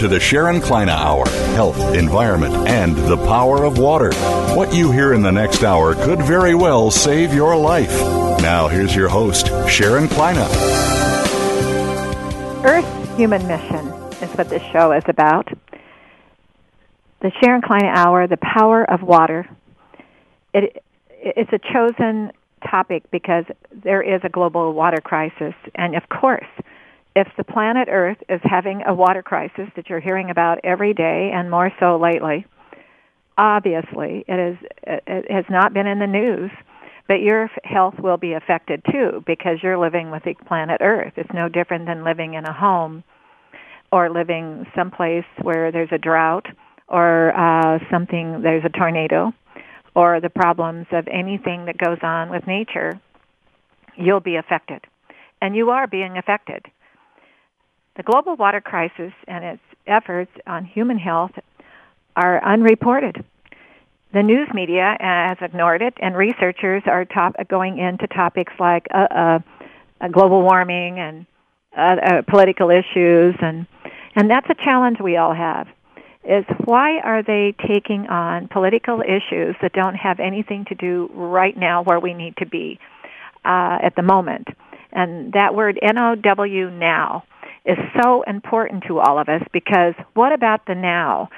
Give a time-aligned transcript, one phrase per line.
[0.00, 4.14] to the Sharon Kleyne Hour Health, Environment, and the Power of Water.
[4.56, 8.00] What you hear in the next hour could very well save your life.
[8.40, 10.38] Now, here's your host, Sharon Kleyne.
[12.64, 13.88] Earth's Human Mission
[14.22, 15.48] is what this show is about.
[17.20, 19.46] The Sharon Kleyne Hour, the power of water.
[20.54, 22.32] It, it's a chosen
[22.66, 25.54] topic because there is a global water crisis.
[25.74, 26.48] And of course,
[27.16, 31.30] if the planet Earth is having a water crisis that you're hearing about every day
[31.34, 32.46] and more so lately,
[33.36, 36.50] obviously it is it has not been in the news,
[37.08, 41.14] but your health will be affected too because you're living with the planet Earth.
[41.16, 43.02] It's no different than living in a home
[43.90, 46.46] or living someplace where there's a drought
[46.86, 49.32] or uh, something there's a tornado
[49.94, 53.00] or the problems of anything that goes on with nature,
[53.96, 54.84] you'll be affected.
[55.42, 56.66] And you are being affected.
[58.00, 61.32] The global water crisis and its efforts on human health
[62.16, 63.22] are unreported.
[64.14, 69.06] The news media has ignored it, and researchers are top, going into topics like uh,
[69.10, 69.38] uh,
[70.00, 71.26] uh global warming and
[71.76, 73.66] uh, uh, political issues, and
[74.16, 75.66] and that's a challenge we all have
[76.24, 81.54] is why are they taking on political issues that don't have anything to do right
[81.54, 82.78] now where we need to be
[83.44, 84.48] uh, at the moment?
[84.90, 87.24] And that word N-O-W now
[87.64, 91.28] is so important to all of us because what about the now?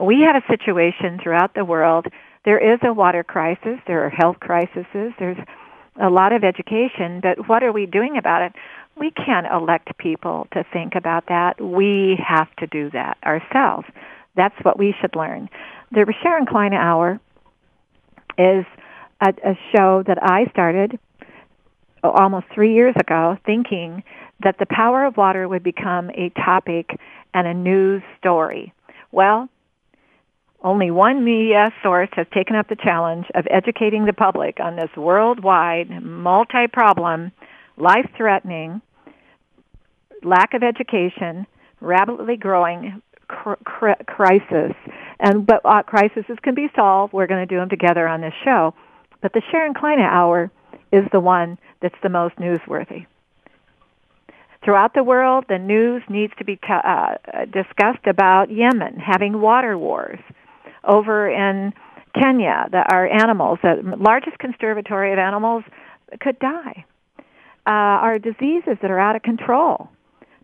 [0.00, 2.06] We have a situation throughout the world.
[2.44, 3.78] There is a water crisis.
[3.86, 4.86] There are health crises.
[5.18, 5.38] There's
[6.00, 8.52] a lot of education, but what are we doing about it?
[8.98, 11.60] We can't elect people to think about that.
[11.60, 13.86] We have to do that ourselves.
[14.36, 15.48] That's what we should learn.
[15.90, 17.20] The Sharon Kleyne Hour
[18.38, 18.64] is
[19.20, 20.98] a, a show that I started
[22.02, 24.02] almost three years ago thinking
[24.44, 26.90] that the power of water would become a topic
[27.34, 28.72] and a news story.
[29.10, 29.48] Well,
[30.62, 34.90] only one media source has taken up the challenge of educating the public on this
[34.96, 37.32] worldwide, multi-problem,
[37.76, 38.80] life-threatening,
[40.22, 41.46] lack of education,
[41.80, 44.72] rapidly growing cr- cr- crisis.
[45.18, 47.12] And but uh, crises can be solved.
[47.12, 48.74] We're going to do them together on this show.
[49.20, 50.50] But the Sharon Kleyne Hour
[50.92, 53.06] is the one that's the most newsworthy.
[54.64, 59.76] Throughout the world, the news needs to be t- uh, discussed about Yemen having water
[59.76, 60.20] wars.
[60.84, 61.72] Over in
[62.14, 65.64] Kenya, the, our animals, the largest conservatory of animals,
[66.20, 66.84] could die.
[67.66, 67.70] Uh,
[68.06, 69.88] our diseases that are out of control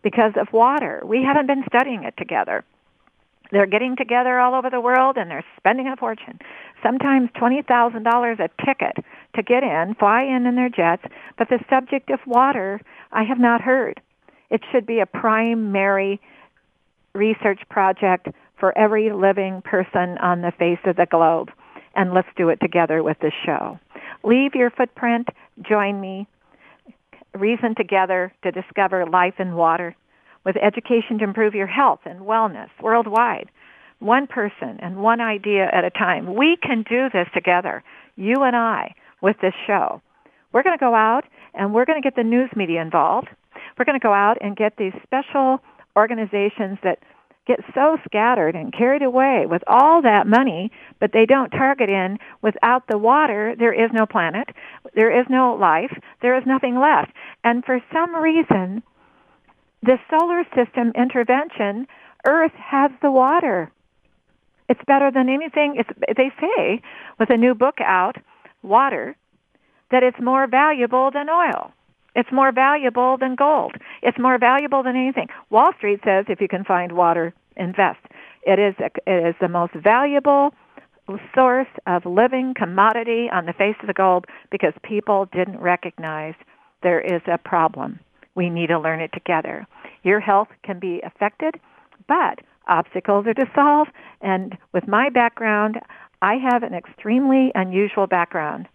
[0.02, 1.02] because of water.
[1.04, 2.64] We haven't been studying it together.
[3.50, 6.38] They're getting together all over the world and they're spending a fortune.
[6.82, 9.04] Sometimes $20,000 a ticket
[9.36, 11.02] to get in, fly in in their jets,
[11.36, 12.80] but the subject of water
[13.10, 14.00] I have not heard.
[14.50, 16.20] It should be a primary
[17.14, 18.28] research project
[18.58, 21.50] for every living person on the face of the globe.
[21.94, 23.78] And let's do it together with this show.
[24.22, 25.28] Leave your footprint,
[25.62, 26.26] join me,
[27.34, 29.96] reason together to discover life in water
[30.44, 33.50] with education to improve your health and wellness worldwide.
[33.98, 36.34] One person and one idea at a time.
[36.34, 37.82] We can do this together,
[38.16, 40.00] you and I, with this show.
[40.52, 43.28] We're going to go out and we're going to get the news media involved.
[43.78, 45.60] We're going to go out and get these special
[45.96, 46.98] organizations that
[47.46, 52.18] get so scattered and carried away with all that money, but they don't target in
[52.42, 54.48] without the water, there is no planet,
[54.94, 57.10] there is no life, there is nothing left.
[57.42, 58.82] And for some reason,
[59.82, 61.86] the solar system intervention,
[62.26, 63.70] Earth has the water.
[64.68, 65.76] It's better than anything.
[65.78, 66.82] It's, they say
[67.18, 68.16] with a new book out,
[68.62, 69.16] Water,
[69.90, 71.72] that it's more valuable than oil.
[72.14, 73.74] It's more valuable than gold.
[74.02, 75.28] It's more valuable than anything.
[75.50, 78.00] Wall Street says if you can find water, invest.
[78.42, 80.52] It is, a, it is the most valuable
[81.34, 86.34] source of living commodity on the face of the globe because people didn't recognize
[86.82, 87.98] there is a problem.
[88.34, 89.66] We need to learn it together.
[90.02, 91.58] Your health can be affected,
[92.06, 93.88] but obstacles are to solve.
[94.20, 95.80] And with my background,
[96.22, 98.68] I have an extremely unusual background.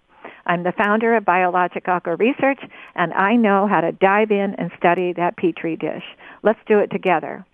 [0.45, 2.59] I'm the founder of Biologic Aqua Research,
[2.95, 6.03] and I know how to dive in and study that petri dish.
[6.43, 7.45] Let's do it together.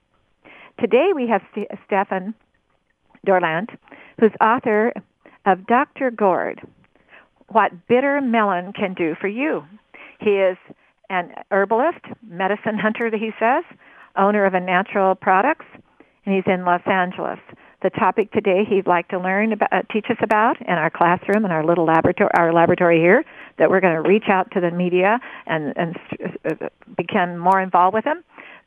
[0.80, 2.34] Today we have St- Stefan
[3.28, 3.70] Dorlant,
[4.20, 4.94] who's author
[5.46, 6.10] of Dr.
[6.10, 6.62] Gourd,
[7.50, 9.64] What Bitter Melon Can Do for You.
[10.20, 10.58] He is
[11.10, 13.64] an herbalist, medicine hunter, he says,
[14.16, 15.66] owner of a natural products,
[16.26, 17.40] and he's in Los Angeles.
[17.82, 21.46] The topic today he'd like to learn about, uh, teach us about in our classroom
[21.46, 23.24] and our little laboratory, our laboratory here,
[23.58, 25.98] that we're going to reach out to the media and and
[26.46, 26.68] uh,
[26.98, 28.24] become more involved with them.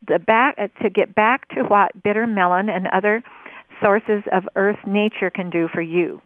[0.09, 3.23] the back uh, to get back to what bitter melon and other
[3.82, 6.23] sources of earth nature can do for you.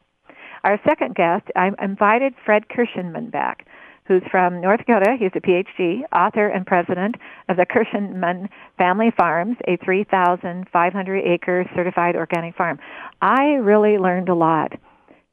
[0.64, 3.66] Our second guest, I invited Fred Kirschenmann back,
[4.06, 5.16] who's from North Dakota.
[5.18, 7.16] He's a PhD, author, and president
[7.48, 8.48] of the Kirschenmann
[8.78, 12.78] Family Farms, a 3,500 acre certified organic farm.
[13.20, 14.72] I really learned a lot.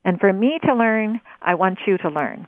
[0.06, 2.48] And for me to learn, I want you to learn.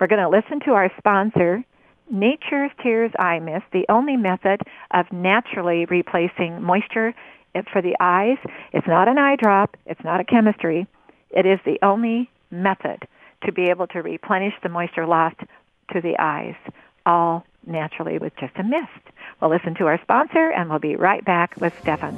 [0.00, 1.64] We're going to listen to our sponsor,
[2.10, 4.60] Nature's Tears Eye Mist, the only method
[4.92, 7.14] of naturally replacing moisture
[7.72, 8.38] for the eyes.
[8.72, 9.76] It's not an eye drop.
[9.86, 10.86] It's not a chemistry.
[11.30, 13.06] It is the only method
[13.44, 15.36] to be able to replenish the moisture lost
[15.92, 16.56] to the eyes,
[17.06, 18.88] all naturally with just a mist.
[19.40, 22.16] We'll listen to our sponsor and we'll be right back with Stefan.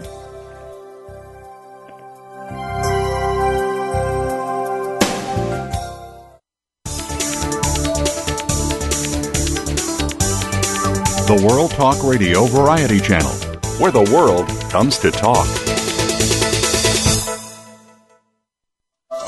[11.30, 13.30] The World Talk Radio Variety Channel,
[13.78, 15.46] where the world comes to talk.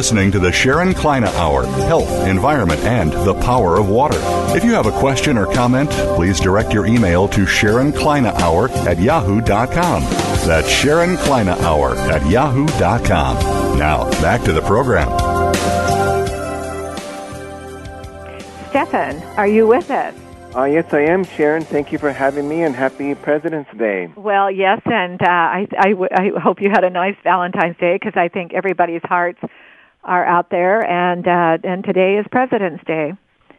[0.00, 4.16] Listening to the Sharon Kleyne Hour Health, Environment, and the Power of Water.
[4.56, 8.70] If you have a question or comment, please direct your email to Sharon Kleyne Hour
[8.88, 10.02] at yahoo.com.
[10.46, 13.78] That's Sharon Kleyne Hour at yahoo.com.
[13.78, 15.10] Now, back to the program.
[18.70, 20.14] Stefan, are you with us?
[20.56, 21.62] Uh, yes, I am, Sharon.
[21.62, 24.10] Thank you for having me, and happy President's Day.
[24.16, 27.96] Well, yes, and uh, I, I, w- I hope you had a nice Valentine's Day
[27.96, 29.38] because I think everybody's hearts
[30.04, 33.12] are out there, and uh, and today is President's Day.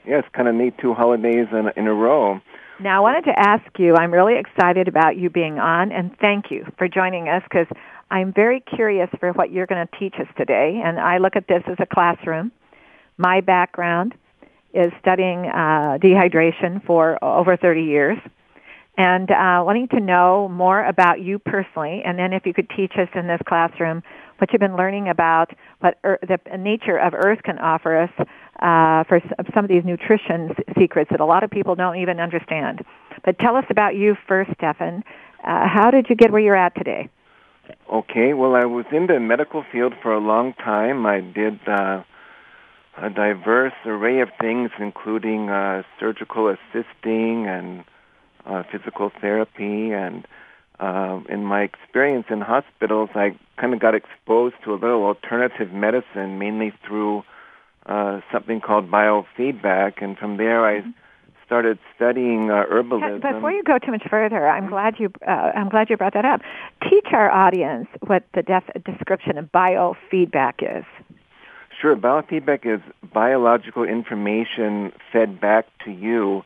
[0.05, 2.39] Yes, kind of neat two holidays in, in a row.
[2.79, 3.95] Now, I wanted to ask you.
[3.95, 7.67] I'm really excited about you being on, and thank you for joining us because
[8.09, 10.81] I'm very curious for what you're going to teach us today.
[10.83, 12.51] And I look at this as a classroom.
[13.17, 14.15] My background
[14.73, 18.17] is studying uh, dehydration for over 30 years,
[18.97, 22.93] and uh, wanting to know more about you personally, and then if you could teach
[22.97, 24.01] us in this classroom
[24.39, 29.03] what you've been learning about what er, the nature of Earth can offer us uh,
[29.05, 29.21] for
[29.53, 32.83] some of these nutrition secrets that a lot of people don't even understand.
[33.25, 35.03] But tell us about you first, Stefan.
[35.43, 37.09] Uh, how did you get where you're at today?
[37.91, 41.05] Okay, well, I was in the medical field for a long time.
[41.05, 42.03] I did uh,
[42.97, 47.83] a diverse array of things, including uh, surgical assisting and
[48.45, 50.27] uh, physical therapy and
[50.81, 55.71] uh, in my experience in hospitals, I kind of got exposed to a little alternative
[55.71, 57.23] medicine, mainly through
[57.85, 60.89] uh, something called biofeedback, and from there I mm-hmm.
[61.45, 63.21] started studying uh, herbalism.
[63.21, 64.71] Before you go too much further, I'm mm-hmm.
[64.71, 66.41] glad you uh, I'm glad you brought that up.
[66.89, 70.85] Teach our audience what the def- description of biofeedback is.
[71.79, 72.81] Sure, biofeedback is
[73.13, 76.41] biological information fed back to you.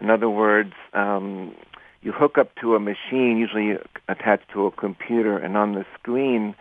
[0.00, 1.54] In other words, um,
[2.06, 6.54] you hook up to a machine, usually attached to a computer, and on the screen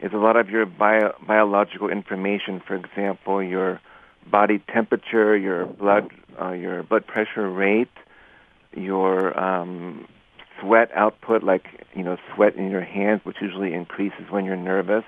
[0.00, 2.62] is a lot of your bio- biological information.
[2.64, 3.80] For example, your
[4.30, 6.08] body temperature, your blood,
[6.40, 7.90] uh, your blood pressure rate,
[8.76, 10.06] your um,
[10.60, 11.66] sweat output, like
[11.96, 15.04] you know, sweat in your hands, which usually increases when you're nervous,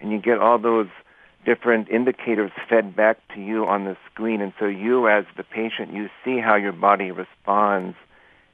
[0.00, 0.88] and you get all those
[1.44, 4.40] different indicators fed back to you on the screen.
[4.40, 7.94] And so you, as the patient, you see how your body responds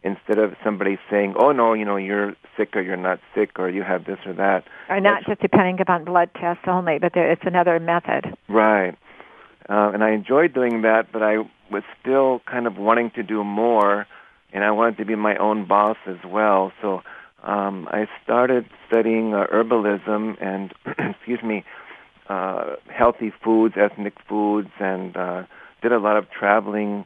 [0.03, 3.69] instead of somebody saying, "Oh no, you know, you're sick or you're not sick or
[3.69, 7.31] you have this or that." Or not just depending upon blood tests only, but there,
[7.31, 8.37] it's another method.
[8.49, 8.97] Right.
[9.69, 11.39] Uh, and I enjoyed doing that, but I
[11.71, 14.07] was still kind of wanting to do more,
[14.53, 16.73] and I wanted to be my own boss as well.
[16.81, 17.03] So
[17.43, 21.65] um, I started studying uh, herbalism and, excuse me,
[22.29, 25.43] uh, healthy foods, ethnic foods, and uh,
[25.83, 27.05] did a lot of traveling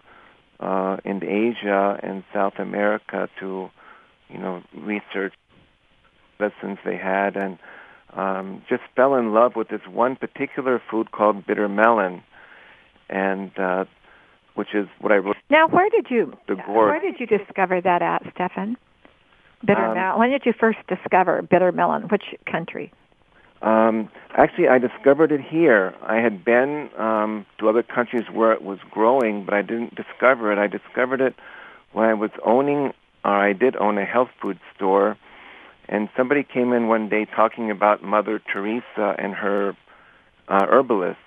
[0.63, 3.69] uh, in Asia and South America to,
[4.29, 5.35] you know, research
[6.39, 7.37] lessons they had.
[7.37, 7.59] And
[8.15, 12.23] um, just fell in love with this one particular food called bitter melon,
[13.11, 13.85] and uh,
[14.55, 15.37] which is what I wrote.
[15.51, 16.33] Now, where did you
[16.67, 18.77] where did you discover that at, Stefan?
[19.65, 20.19] Bitter Um, melon.
[20.19, 22.03] When did you first discover bitter melon?
[22.09, 22.93] Which country?
[23.63, 25.95] Um, actually, I discovered it here.
[26.03, 30.53] I had been um, to other countries where it was growing, but I didn't discover
[30.53, 30.59] it.
[30.59, 31.35] I discovered it
[31.93, 32.93] when I was owning,
[33.25, 35.17] or I did own a health food store,
[35.89, 39.77] and somebody came in one day talking about Mother Teresa and her
[40.49, 41.19] uh, herbalist,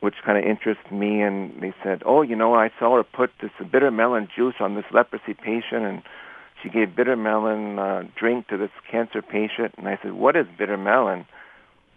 [0.00, 1.22] which kind of interested me.
[1.22, 4.76] And they said, "Oh, you know, I saw her put this bitter melon juice on
[4.76, 6.02] this leprosy patient, and
[6.62, 10.46] she gave bitter melon uh, drink to this cancer patient." And I said, "What is
[10.58, 11.26] bitter melon?"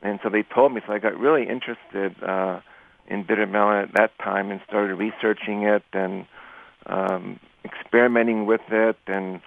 [0.01, 0.81] And so they told me.
[0.85, 2.59] So I got really interested uh,
[3.07, 6.25] in bitter melon at that time and started researching it and
[6.85, 8.97] um, experimenting with it.
[9.07, 9.41] And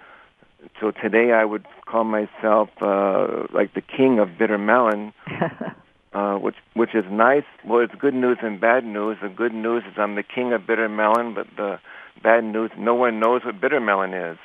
[0.79, 5.13] so today I would call myself uh, like the king of bitter melon
[6.13, 7.43] uh, which which is nice.
[7.65, 9.17] Well, it's good news and bad news.
[9.21, 11.79] The good news is I'm the king of bitter melon, but the
[12.23, 14.37] bad news, no one knows what bitter melon is.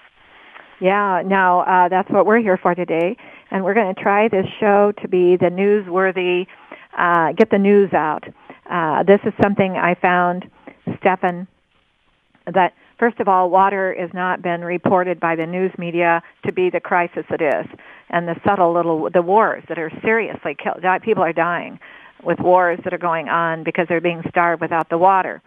[0.81, 3.16] Yeah, now uh, that's what we're here for today,
[3.50, 6.47] and we're going to try this show to be the newsworthy,
[6.97, 8.25] uh, get the news out.
[8.69, 10.50] Uh, this is something I found,
[10.99, 11.47] Stefan,
[12.52, 16.71] that first of all, water has not been reported by the news media to be
[16.71, 17.66] the crisis it is,
[18.11, 21.78] and the subtle little the wars that are seriously kill, people are dying
[22.23, 25.43] with wars that are going on because they're being starved without the water.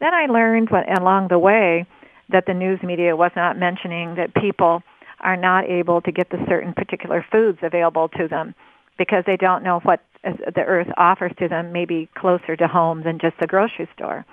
[0.00, 1.86] Then I learned along the way
[2.32, 4.82] that the news media was not mentioning that people
[5.20, 8.54] are not able to get the certain particular foods available to them
[8.98, 13.18] because they don't know what the earth offers to them maybe closer to home than
[13.18, 14.24] just the grocery store.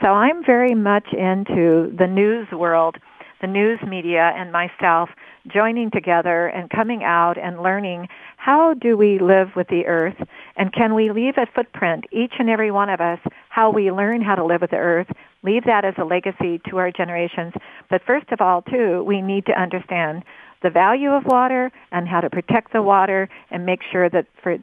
[0.00, 2.96] So I'm very much into the news world,
[3.40, 5.08] the news media and myself
[5.52, 10.16] joining together and coming out and learning how do we live with the earth
[10.56, 13.18] and can we leave a footprint, each and every one of us,
[13.50, 15.08] how we learn how to live with the earth,
[15.44, 17.52] leave that as a legacy to our generations.
[17.90, 20.24] But first of all, too, we need to understand
[20.62, 24.56] the value of water and how to protect the water and make sure that for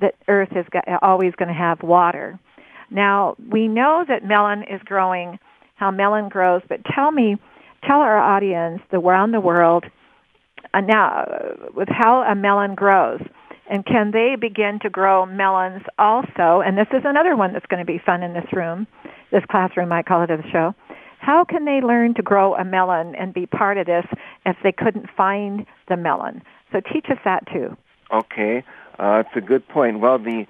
[0.00, 0.64] that earth is
[1.02, 2.38] always going to have water.
[2.90, 5.38] Now, we know that melon is growing,
[5.76, 7.36] how melon grows, but tell me,
[7.84, 9.84] tell our audience around the world
[10.72, 11.24] uh, now
[11.74, 13.20] with how a melon grows.
[13.68, 16.60] And can they begin to grow melons also?
[16.60, 18.86] And this is another one that's going to be fun in this room,
[19.30, 20.74] this classroom, I call it a show.
[21.18, 24.04] How can they learn to grow a melon and be part of this
[24.44, 26.42] if they couldn't find the melon?
[26.70, 27.74] So teach us that too.
[28.12, 28.62] Okay,
[28.98, 30.00] uh, it's a good point.
[30.00, 30.46] Well, the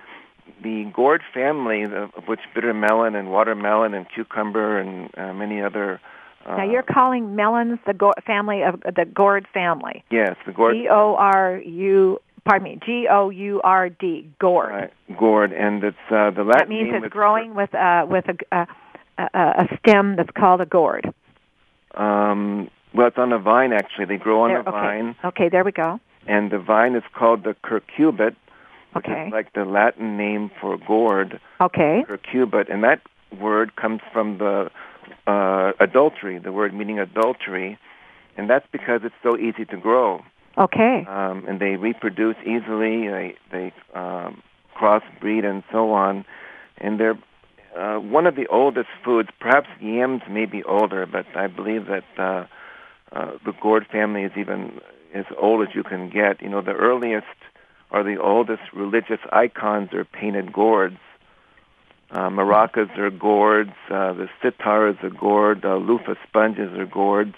[0.62, 6.00] the gourd family, of which bitter melon and watermelon and cucumber and uh, many other.
[6.44, 10.02] Uh, now you're calling melons the go- family of the gourd family.
[10.10, 10.74] Yes, the gourd.
[10.74, 12.18] G O R U.
[12.44, 12.78] Pardon me.
[12.84, 14.28] G O U R D.
[14.38, 14.70] Gourd.
[14.70, 18.26] Right, gourd, and it's uh, the Latin That means name it's growing with uh, with
[18.28, 18.66] a, a
[19.18, 21.12] a a stem that's called a gourd.
[21.94, 24.04] Um, well, it's on a vine actually.
[24.06, 24.70] They grow on There- a okay.
[24.70, 26.00] vine, Okay, there we go.
[26.26, 28.34] and the vine is called the cucurbit,
[28.92, 29.26] which Okay.
[29.26, 32.04] is like the Latin name for gourd, Okay.
[32.08, 33.00] cucurbit, and that
[33.40, 34.70] word comes from the
[35.26, 37.78] uh, adultery, the word meaning adultery,
[38.36, 40.22] and that's because it's so easy to grow,
[40.56, 41.04] Okay.
[41.08, 43.08] um, and they reproduce easily.
[43.08, 44.42] They they um,
[44.76, 46.24] crossbreed and so on,
[46.78, 47.18] and they're
[47.76, 49.28] uh, one of the oldest foods.
[49.40, 52.46] Perhaps yams may be older, but I believe that uh,
[53.12, 54.80] uh, the gourd family is even
[55.12, 56.40] as old as you can get.
[56.40, 57.26] You know, the earliest
[57.90, 60.98] or the oldest religious icons are painted gourds.
[62.10, 63.72] Uh, maracas are gourds.
[63.90, 65.64] Uh, the sitar is a gourd.
[65.64, 67.34] Uh, loofah sponges are gourds.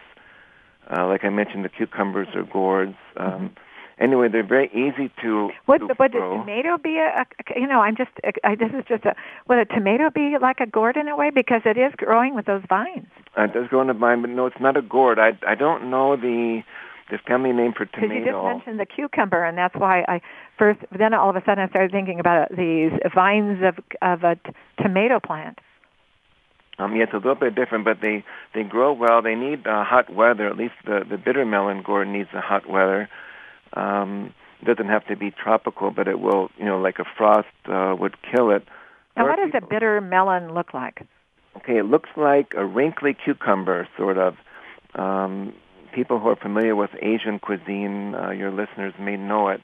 [0.91, 2.97] Uh, like I mentioned, the cucumbers or gourds.
[3.17, 3.53] Um,
[3.99, 7.81] Anyway, they're very easy to, Would to would a tomato be a, a you know
[7.81, 8.11] I'm just
[8.45, 9.15] I, this is just a
[9.49, 12.45] would a tomato be like a gourd in a way because it is growing with
[12.45, 13.07] those vines
[13.39, 15.19] Uh, it does grow on a vine, but no, it's not a gourd.
[15.19, 16.63] I I don't know the
[17.11, 18.09] the family name for tomato.
[18.09, 20.21] because you just mentioned the cucumber and that's why I
[20.59, 24.35] first then all of a sudden I started thinking about these vines of of a
[24.35, 24.53] t-
[24.83, 25.59] tomato plant.
[26.79, 29.23] Um, yeah, it's a little bit different, but they they grow well.
[29.23, 30.47] They need uh, hot weather.
[30.47, 33.09] At least the the bitter melon gourd needs the hot weather.
[33.73, 37.49] Um, it doesn't have to be tropical, but it will, you know, like a frost
[37.67, 38.65] uh, would kill it.
[39.17, 41.07] Now Or what does a bitter melon look like?
[41.57, 44.35] Okay, it looks like a wrinkly cucumber, sort of.
[44.95, 45.53] Um,
[45.95, 49.63] people who are familiar with Asian cuisine, uh, your listeners may know it,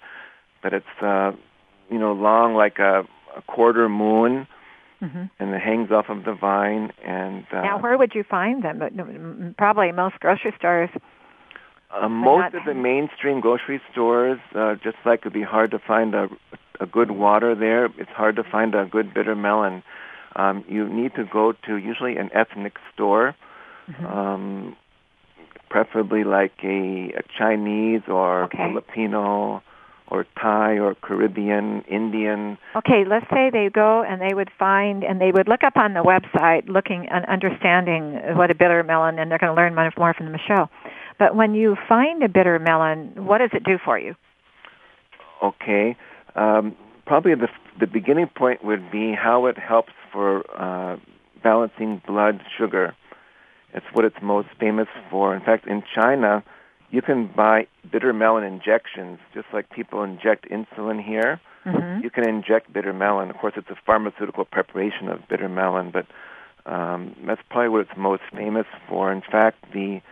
[0.62, 1.32] but it's uh,
[1.90, 3.04] you know long like a,
[3.36, 4.46] a quarter moon,
[5.02, 6.92] hmm and it hangs off of the vine.
[7.04, 9.54] And uh, Now where would you find them?
[9.58, 10.90] Probably most grocery stores.
[11.90, 16.14] Uh, most of the mainstream grocery stores, uh, just like it'd be hard to find
[16.14, 16.28] a,
[16.80, 19.82] a good water there, it's hard to find a good bitter melon.
[20.34, 23.34] Um, you need to go to usually an ethnic store,
[23.90, 24.06] mm-hmm.
[24.06, 24.76] um,
[25.68, 28.56] preferably like a, a Chinese or okay.
[28.56, 29.62] Filipino
[30.12, 32.58] or Thai or Caribbean, Indian.
[32.76, 35.94] Okay, let's say they go and they would find and they would look up on
[35.94, 39.94] the website looking and understanding what a bitter melon and they're going to learn much
[39.96, 40.68] more from the show.
[41.18, 44.14] But when you find a bitter melon, what does it do for you?
[45.42, 45.96] Okay.
[46.36, 46.76] Um,
[47.06, 47.48] probably the
[47.80, 50.98] the beginning point would be how it helps for uh,
[51.42, 52.94] balancing blood sugar.
[53.72, 55.34] It's what it's most famous for.
[55.34, 56.44] In fact, in China,
[56.92, 61.40] you can buy bitter melon injections, just like people inject insulin here.
[61.64, 62.04] Mm-hmm.
[62.04, 63.30] You can inject bitter melon.
[63.30, 66.06] Of course, it's a pharmaceutical preparation of bitter melon, but
[66.70, 69.10] um, that's probably what it's most famous for.
[69.10, 70.02] In fact, the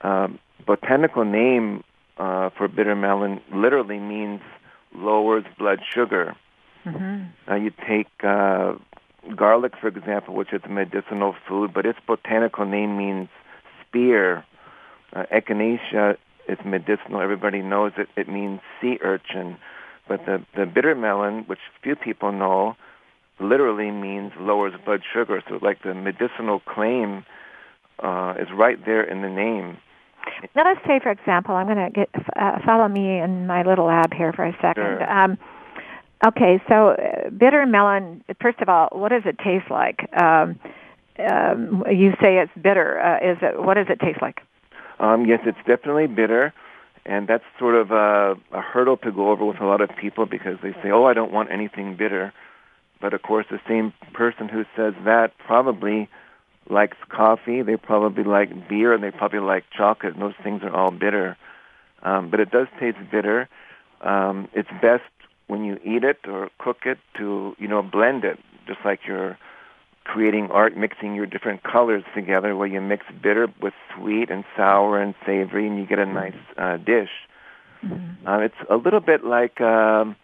[0.00, 0.28] uh,
[0.64, 1.82] botanical name
[2.18, 4.40] uh, for bitter melon literally means
[4.94, 6.36] lowers blood sugar.
[6.86, 7.24] Mm-hmm.
[7.48, 8.74] Now, you take uh,
[9.34, 13.28] garlic, for example, which is a medicinal food, but its botanical name means
[13.80, 14.44] spear
[15.14, 16.16] uh, echinacea
[16.48, 17.20] is medicinal.
[17.20, 18.08] Everybody knows it.
[18.16, 19.56] It means sea urchin.
[20.08, 22.74] But the, the bitter melon, which few people know,
[23.40, 25.42] literally means lowers blood sugar.
[25.48, 27.24] So like the medicinal claim
[28.02, 29.78] uh, is right there in the name.
[30.54, 34.12] Let's say, for example, I'm going to get uh, follow me in my little lab
[34.14, 34.84] here for a second.
[34.84, 35.10] Sure.
[35.10, 35.38] Um,
[36.26, 38.22] okay, so uh, bitter melon.
[38.40, 40.08] First of all, what does it taste like?
[40.20, 40.58] Um,
[41.18, 43.00] um, you say it's bitter.
[43.00, 43.60] Uh, is it?
[43.60, 44.40] What does it taste like?
[45.02, 46.54] Um, yes, it's definitely bitter,
[47.04, 50.26] and that's sort of a, a hurdle to go over with a lot of people
[50.26, 52.32] because they say, "Oh, I don't want anything bitter."
[53.00, 56.08] But of course, the same person who says that probably
[56.70, 57.62] likes coffee.
[57.62, 60.14] They probably like beer, and they probably like chocolate.
[60.14, 61.36] And those things are all bitter.
[62.04, 63.48] Um, but it does taste bitter.
[64.02, 65.02] Um, it's best
[65.48, 68.38] when you eat it or cook it to you know blend it,
[68.68, 69.36] just like you're
[70.04, 75.00] creating art, mixing your different colors together, where you mix bitter with sweet and sour
[75.00, 76.14] and savory, and you get a mm-hmm.
[76.14, 77.10] nice uh, dish.
[77.84, 78.26] Mm-hmm.
[78.26, 80.16] Uh, it's a little bit like um,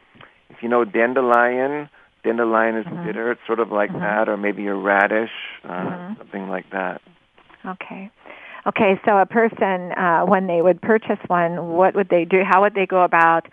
[0.51, 1.89] if you know dandelion.
[2.25, 3.07] Dandelion is mm-hmm.
[3.07, 3.31] bitter.
[3.31, 4.01] It's sort of like mm-hmm.
[4.01, 5.31] that, or maybe a radish,
[5.65, 6.15] uh, mm-hmm.
[6.19, 7.01] something like that.
[7.65, 8.11] Okay.
[8.67, 12.43] Okay, so a person, uh, when they would purchase one, what would they do?
[12.45, 13.47] How would they go about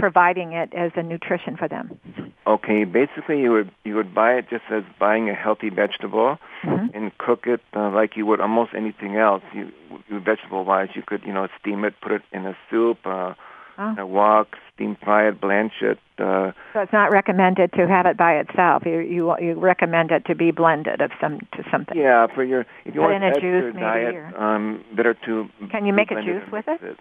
[0.00, 2.00] providing it as a nutrition for them?
[2.46, 6.96] Okay, basically you would you would buy it just as buying a healthy vegetable mm-hmm.
[6.96, 9.42] and cook it uh, like you would almost anything else.
[9.54, 9.70] You,
[10.08, 13.34] you vegetable wise, you could you know steam it, put it in a soup, uh,
[13.78, 13.94] oh.
[13.98, 15.98] a wok, steam fry it, blanch it.
[16.18, 18.84] Uh, so it's not recommended to have it by itself.
[18.86, 21.96] You you you recommend it to be blended of some to something.
[21.96, 24.42] Yeah, for your if you Put want in a to your diet, or...
[24.42, 25.48] um, better to.
[25.70, 26.98] Can you make a juice with mix it?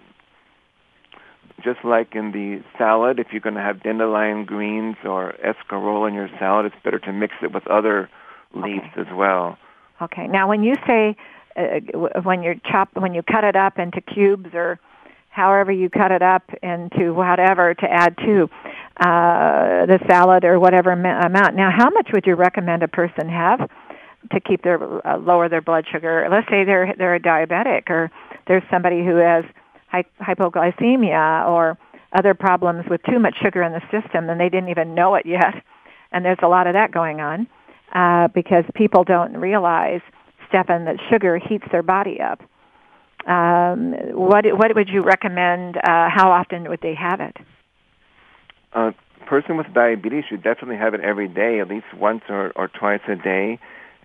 [1.64, 6.14] Just like in the salad, if you're going to have dandelion greens or escarole in
[6.14, 8.10] your salad, it's better to mix it with other
[8.54, 9.02] leaves Okay.
[9.02, 9.58] as well.
[10.02, 10.28] Okay.
[10.28, 11.16] Now, when you say
[11.56, 11.80] uh,
[12.22, 14.80] when you chop when you cut it up into cubes or
[15.30, 18.50] however you cut it up into whatever to add to
[19.00, 21.56] uh, the salad or whatever am- amount.
[21.56, 23.70] Now, how much would you recommend a person have
[24.32, 26.28] to keep their uh, lower their blood sugar?
[26.30, 28.12] Let's say they're they're a diabetic or
[28.48, 29.46] there's somebody who has
[29.94, 31.78] hypoglycemia or
[32.14, 35.26] other problems with too much sugar in the system and they didn't even know it
[35.26, 35.64] yet.
[36.12, 37.48] And there's a lot of that going on
[37.94, 40.02] uh, because people don't realize,
[40.48, 42.42] Stefan, that sugar heats their body up.
[43.28, 45.78] Um, what what would you recommend?
[45.78, 47.36] Uh, how often would they have it?
[48.74, 48.94] A
[49.28, 53.02] person with diabetes should definitely have it every day, at least once or, or twice
[53.08, 53.60] a day.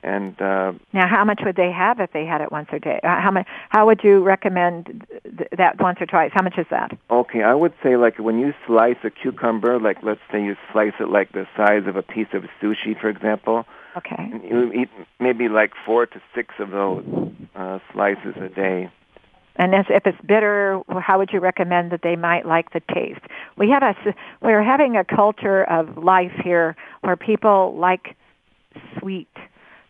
[0.04, 3.00] And uh, Now, how much would they have if they had it once a day?
[3.02, 3.46] Uh, How much?
[3.70, 6.30] How would you recommend th- that once or twice?
[6.34, 6.92] How much is that?
[7.10, 10.92] okay, I would say like when you slice a cucumber, like let's say you slice
[11.00, 13.64] it like the size of a piece of sushi, for example,
[13.96, 14.30] Okay.
[14.50, 14.90] you eat
[15.20, 17.04] maybe like four to six of those
[17.54, 18.90] uh, slices a day.
[19.56, 23.20] And as, if it's bitter, how would you recommend that they might like the taste?
[23.56, 23.94] We have a
[24.42, 28.16] we're having a culture of life here where people like
[28.98, 29.28] sweet.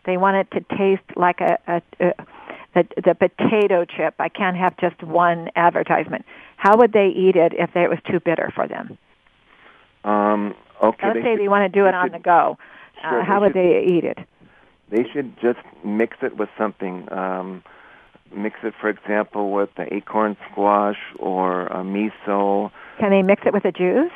[0.05, 2.13] They want it to taste like a, a, a
[2.73, 4.15] the, the potato chip.
[4.19, 6.25] I can't have just one advertisement.
[6.57, 8.97] How would they eat it if it was too bitter for them?
[10.03, 12.57] Um, okay, Let's they say should- they want to do it on should- the go.
[13.01, 14.19] Sure, Uh, how they would should- they eat it?
[14.89, 17.11] They should just mix it with something.
[17.11, 17.63] Um,
[18.31, 22.71] mix it, for example, with the acorn squash or uh, miso.
[22.99, 24.11] Can they mix it with a juice?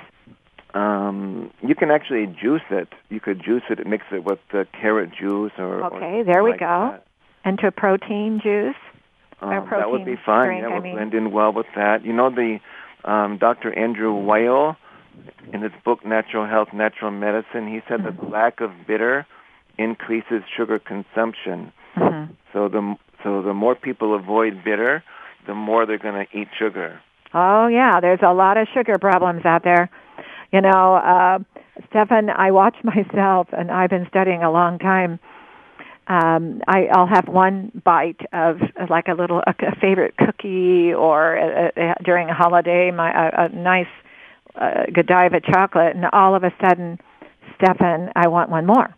[0.74, 2.90] Um, you can actually juice it.
[3.10, 5.82] You could juice it and mix it with the carrot juice or.
[5.82, 6.90] or Okay, there we like go.
[6.92, 7.06] that.
[7.46, 8.76] Into a protein juice
[9.42, 10.60] Um, that would be fine.
[10.60, 10.96] Drink, I would mean.
[10.96, 12.04] blend in well with that.
[12.06, 12.60] You know, the
[13.10, 13.74] um, Dr.
[13.78, 14.76] Andrew Weil,
[15.54, 18.26] in his book Natural Health, Natural Medicine, he said Mm-hmm.
[18.26, 19.26] that lack of bitter
[19.78, 21.72] increases sugar consumption.
[21.96, 22.30] Mhm.
[22.54, 25.04] So the so the more people avoid bitter,
[25.48, 27.00] the more they're going to eat sugar.
[27.34, 29.90] Oh yeah, there's a lot of sugar problems out there.
[30.52, 31.40] You know, uh,
[31.90, 35.20] Stefan, I watch myself, and I've been studying a long time.
[36.08, 40.92] Um, I, I'll have one bite of uh, like a little a, a favorite cookie,
[40.92, 43.88] or uh uh during a holiday, my a, a nice
[44.56, 47.00] uh, Godiva chocolate, and all of a sudden,
[47.56, 48.96] Stefan, I want one more.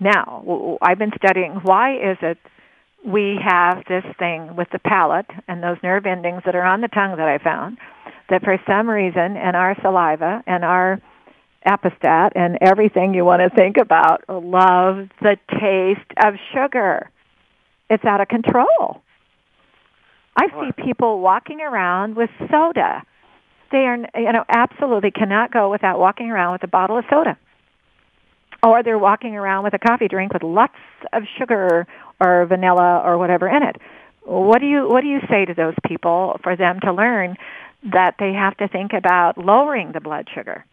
[0.00, 2.38] Now, I've been studying why is it
[3.04, 6.88] we have this thing with the palate and those nerve endings that are on the
[6.88, 7.78] tongue that I found
[8.30, 11.00] that for some reason and our saliva and our
[11.66, 17.10] appestat and everything you want to think about love the taste of sugar.
[17.90, 19.02] It's out of control.
[20.36, 23.02] I see people walking around with soda.
[23.70, 27.38] They are, you know, absolutely cannot go without walking around with a bottle of soda.
[28.62, 30.74] Or they're walking around with a coffee drink with lots
[31.12, 31.86] of sugar
[32.24, 33.76] or vanilla or whatever in it.
[34.24, 37.36] What do you what do you say to those people for them to learn
[37.92, 40.64] that they have to think about lowering the blood sugar?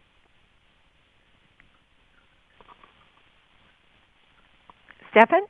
[5.10, 5.42] Stefan,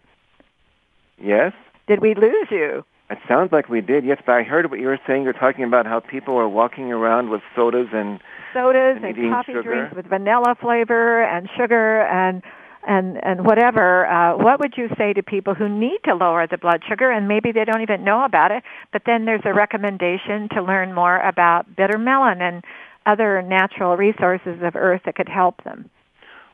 [1.19, 1.53] Yes.
[1.87, 2.85] did we lose you?
[3.11, 5.23] It sounds like we did, yes, but I heard what you were saying.
[5.25, 8.21] You're talking about how people are walking around with sodas and
[8.55, 9.63] Sodas And and, coffee sugar?
[9.63, 12.43] drinks with vanilla flavor and sugar and
[12.87, 14.07] and and whatever.
[14.07, 17.29] Uh, what would you say to people who need to lower the blood sugar and
[17.29, 18.63] maybe they don't even know about it?
[18.93, 22.65] But then there's a recommendation to learn more about bitter melon and
[23.07, 25.91] other natural resources of earth that could help them.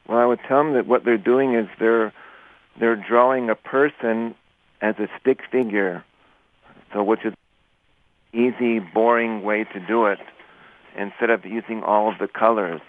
[0.08, 2.12] Well, I would tell them that what they're doing is they're
[2.80, 4.34] they're drawing a person
[4.80, 6.04] as a stick figure,
[6.92, 7.34] so which is
[8.32, 10.18] easy, boring way to do it,
[10.96, 12.80] instead of using all of the colors.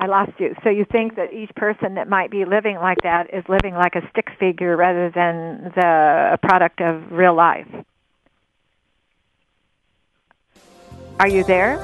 [0.00, 0.54] I lost you.
[0.64, 3.96] So you think that each person that might be living like that is living like
[3.96, 7.68] a stick figure rather than the a product of real life.
[11.18, 11.78] Are you there?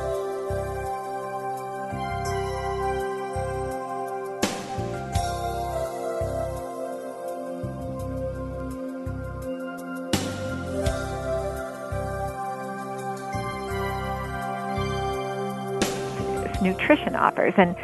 [16.62, 17.54] nutrition offers.
[17.56, 17.76] And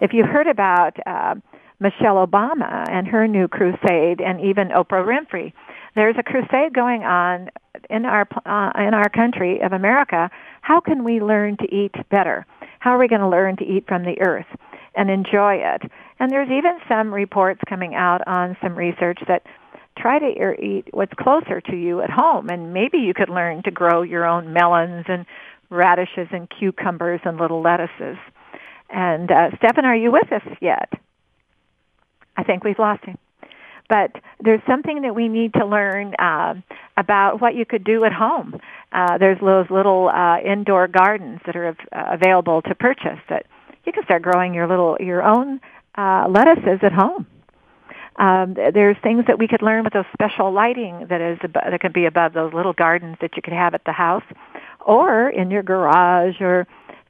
[0.00, 1.34] if you've heard about uh,
[1.80, 5.52] Michelle Obama and her new crusade, and even Oprah Winfrey,
[5.94, 7.50] there's a crusade going on
[7.90, 10.30] in our uh, in our country of America.
[10.62, 12.46] How can we learn to eat better?
[12.78, 14.46] How are we going to learn to eat from the earth
[14.94, 15.82] and enjoy it?
[16.18, 19.42] And there's even some reports coming out on some research that
[19.98, 23.70] try to eat what's closer to you at home, and maybe you could learn to
[23.70, 25.26] grow your own melons and
[25.70, 28.16] radishes and cucumbers and little lettuces.
[28.90, 30.92] And uh, Stefan, are you with us yet?
[32.36, 33.18] I think we've lost him.
[33.88, 36.54] But there's something that we need to learn uh,
[36.96, 38.60] about what you could do at home.
[38.92, 43.46] Uh, there's those little uh, indoor gardens that are uh, available to purchase that
[43.84, 45.60] you can start growing your little your own
[45.96, 47.26] uh, lettuces at home.
[48.16, 51.80] Um, there's things that we could learn with those special lighting that is ab- that
[51.80, 54.24] could be above those little gardens that you could have at the house,
[54.84, 56.66] or in your garage, or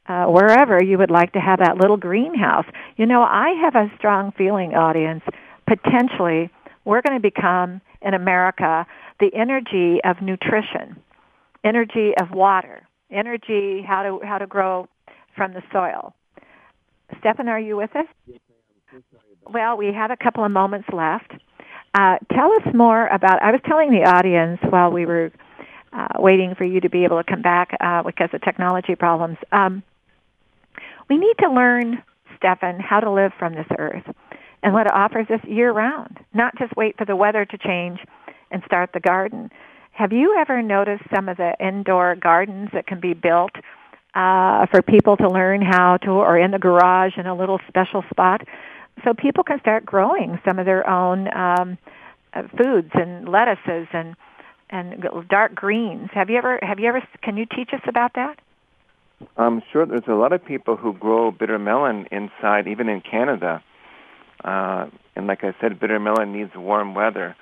[0.08, 2.66] uh, wherever you would like to have that little greenhouse.
[2.96, 5.22] You know, I have a strong feeling, audience,
[5.66, 6.50] potentially
[6.84, 8.86] we're going to become in America
[9.18, 10.96] the energy of nutrition,
[11.64, 14.88] energy of water, energy how to how to grow
[15.36, 16.14] from the soil.
[17.20, 18.06] Stefan, are you with us?
[19.52, 21.32] Well, we have a couple of moments left.
[21.94, 23.42] Uh, tell us more about.
[23.42, 25.32] I was telling the audience while we were
[25.92, 29.38] uh, waiting for you to be able to come back uh, because of technology problems.
[29.50, 29.82] Um,
[31.08, 32.02] we need to learn,
[32.36, 34.04] Stefan, how to live from this earth
[34.62, 38.00] and what it offers us year round, not just wait for the weather to change
[38.50, 39.50] and start the garden.
[39.92, 43.52] Have you ever noticed some of the indoor gardens that can be built
[44.14, 48.02] uh, for people to learn how to, or in the garage in a little special
[48.10, 48.46] spot,
[49.04, 51.78] so people can start growing some of their own um,
[52.32, 54.16] uh, foods and lettuces and
[54.68, 56.08] and dark greens.
[56.12, 58.38] Have you ever have you ever can you teach us about that?
[59.36, 63.62] I'm sure there's a lot of people who grow bitter melon inside, even in Canada.
[64.44, 67.34] Uh, and like I said, bitter melon needs warm weather.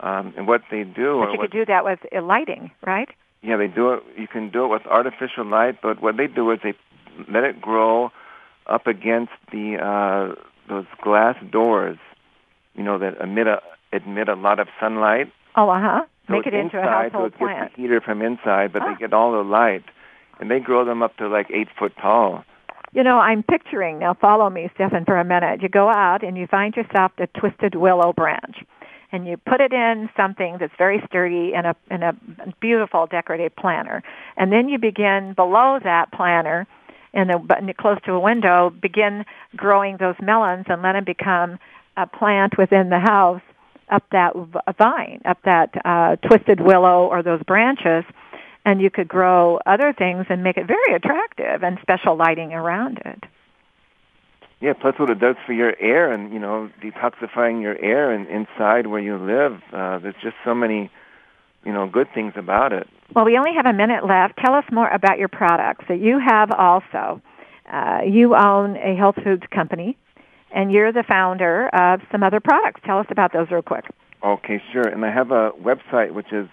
[0.00, 3.08] Um, and what they do, But you what, could do that with uh, lighting, right?
[3.42, 4.02] yeah, they do it.
[4.16, 6.72] You can do it with artificial light, but what they do is they
[7.30, 8.10] let it grow
[8.66, 10.34] up against the uh,
[10.70, 11.98] those glass doors,
[12.74, 13.60] you know, that emit a
[13.92, 15.30] admit a lot of sunlight.
[15.56, 16.00] Oh, uh huh.
[16.28, 17.60] So Make it into inside, a household so it plant.
[17.68, 18.92] gets the heater from inside, but Ah.
[18.94, 19.84] they get all the light,
[20.40, 22.44] and they grow them up to like eight foot tall.
[22.92, 25.62] You know, I'm picturing, now follow me, Stefan, for a minute.
[25.62, 28.56] You go out and you find yourself a twisted willow branch.
[29.12, 32.16] And you put it in something that's very sturdy in a, in a
[32.60, 34.02] beautiful decorative planter.
[34.36, 36.66] And then you begin below that planter,
[37.12, 39.24] in button close to a window, begin
[39.56, 41.58] growing those melons and let them become
[41.96, 43.42] a plant within the house
[43.88, 44.32] up that
[44.78, 48.04] vine, up that uh, twisted willow or those branches
[48.64, 53.00] and you could grow other things and make it very attractive and special lighting around
[53.04, 53.24] it.
[54.60, 58.26] Yeah, plus what it does for your air and, you know, detoxifying your air and
[58.28, 59.62] inside where you live.
[59.72, 60.90] Uh, there's just so many,
[61.64, 62.86] you know, good things about it.
[63.14, 64.38] Well, we only have a minute left.
[64.44, 67.22] Tell us more about your products that you have also.
[67.72, 69.96] Uh, you own a health foods company,
[70.50, 72.82] and you're the founder of some other products.
[72.84, 73.86] Tell us about those real quick.
[74.22, 74.86] Okay, sure.
[74.86, 76.48] And I have a website which is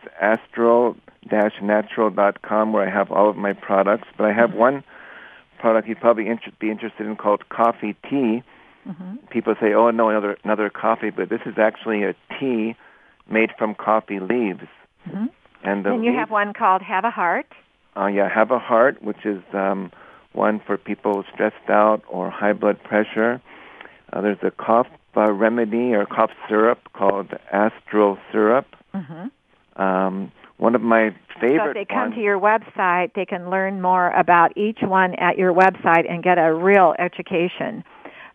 [1.34, 4.08] astral-natural.com where I have all of my products.
[4.18, 4.84] But I have one
[5.60, 8.44] product you'd probably inter- be interested in called coffee tea.
[8.88, 9.16] Mm-hmm.
[9.30, 12.76] People say, "Oh, no, another another coffee," but this is actually a tea
[13.30, 14.68] made from coffee leaves.
[15.08, 15.26] Mm-hmm.
[15.64, 17.48] And the And you leaves- have one called Have a Heart.
[17.98, 19.92] Uh, yeah, have a heart, which is um,
[20.34, 23.42] one for people stressed out or high blood pressure.
[24.14, 24.88] Uh, there's a cough
[25.18, 28.68] uh, remedy or cough syrup called Astral Syrup.
[28.94, 29.82] Mm-hmm.
[29.82, 32.16] Um, one of my favorite So if they come ones.
[32.16, 36.38] to your website, they can learn more about each one at your website and get
[36.38, 37.84] a real education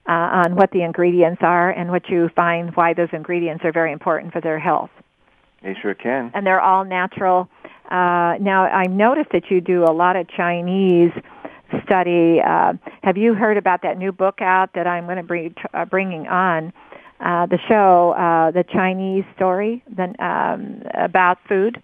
[0.08, 3.92] uh, on what the ingredients are and what you find why those ingredients are very
[3.92, 4.90] important for their health.
[5.62, 6.30] they sure can.
[6.34, 7.48] And they're all natural.
[7.90, 11.12] Uh, now, I noticed that you do a lot of Chinese
[11.84, 12.40] study.
[12.40, 15.84] Uh, have you heard about that new book out that I'm going to be uh,
[15.84, 16.72] bringing on
[17.20, 21.82] uh, the show, uh, the Chinese story, the, um, about food?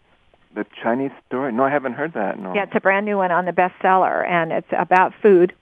[0.59, 1.53] The Chinese story?
[1.53, 2.37] No, I haven't heard that.
[2.37, 2.53] No.
[2.53, 5.53] Yeah, it's a brand new one on the bestseller, and it's about food.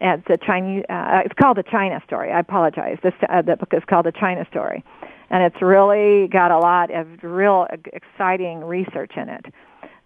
[0.00, 0.84] It's a Chinese.
[0.88, 2.30] Uh, it's called the China Story.
[2.30, 2.98] I apologize.
[3.02, 4.84] This uh, the book is called the China Story,
[5.28, 9.46] and it's really got a lot of real exciting research in it.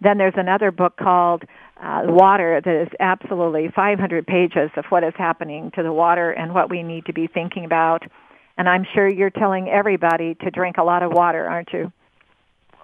[0.01, 1.43] Then there's another book called
[1.79, 6.55] uh, Water that is absolutely 500 pages of what is happening to the water and
[6.55, 8.01] what we need to be thinking about.
[8.57, 11.91] And I'm sure you're telling everybody to drink a lot of water, aren't you?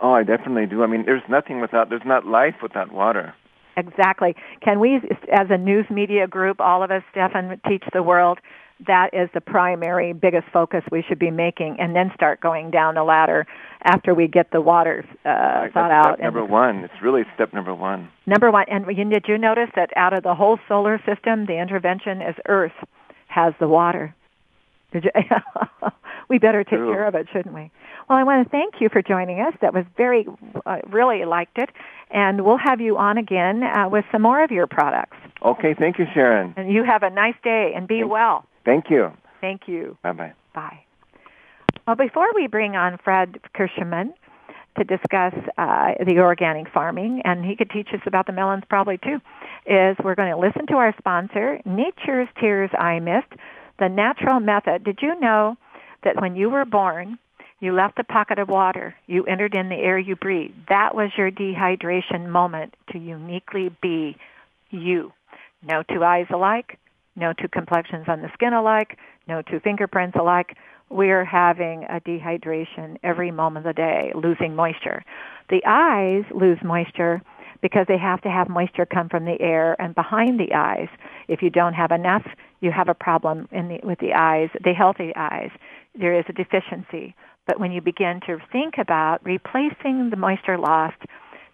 [0.01, 0.83] Oh, I definitely do.
[0.83, 1.89] I mean, there's nothing without.
[1.89, 3.33] There's not life without water.
[3.77, 4.35] Exactly.
[4.61, 4.95] Can we,
[5.31, 8.39] as a news media group, all of us, Stefan, teach the world?
[8.87, 12.95] That is the primary, biggest focus we should be making, and then start going down
[12.95, 13.45] the ladder
[13.83, 16.15] after we get the water uh, Right, thought out.
[16.15, 16.77] Step number one.
[16.85, 18.09] It's really step number one.
[18.25, 21.59] Number one, and you- did you notice that out of the whole solar system, the
[21.59, 22.71] intervention is Earth
[23.27, 24.15] has the water.
[24.93, 25.11] Did you?
[26.29, 26.93] we better take True.
[26.93, 27.71] care of it, shouldn't we?
[28.07, 29.53] Well, I want to thank you for joining us.
[29.61, 30.25] That was very,
[30.65, 31.69] uh, really liked it,
[32.11, 35.17] and we'll have you on again uh, with some more of your products.
[35.43, 36.53] Okay, thank you, Sharon.
[36.57, 38.45] And you have a nice day and be Thank- well.
[38.65, 39.11] Thank you.
[39.41, 39.97] Thank you.
[40.03, 40.33] Bye bye.
[40.53, 40.79] Bye.
[41.87, 44.13] Well, before we bring on Fred Kirschman
[44.77, 48.97] to discuss uh, the organic farming, and he could teach us about the melons probably
[48.97, 49.19] too,
[49.65, 53.27] is we're going to listen to our sponsor, Nature's Tears Eye Mist,
[53.79, 54.83] the natural method.
[54.83, 55.57] Did you know
[56.03, 57.17] that when you were born,
[57.59, 60.51] you left a pocket of water, you entered in the air you breathe.
[60.69, 64.15] That was your dehydration moment to uniquely be
[64.69, 65.11] you.
[65.61, 66.79] No two eyes alike,
[67.15, 70.55] no two complexions on the skin alike, no two fingerprints alike.
[70.89, 75.03] We're having a dehydration every moment of the day, losing moisture.
[75.49, 77.21] The eyes lose moisture
[77.61, 80.87] because they have to have moisture come from the air and behind the eyes.
[81.27, 82.25] If you don't have enough,
[82.61, 85.49] you have a problem the, with the eyes, the healthy eyes.
[85.97, 87.15] There is a deficiency.
[87.47, 90.97] But when you begin to think about replacing the moisture lost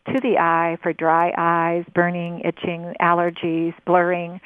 [0.07, 4.41] to the eye for dry eyes, burning, itching, allergies, blurring,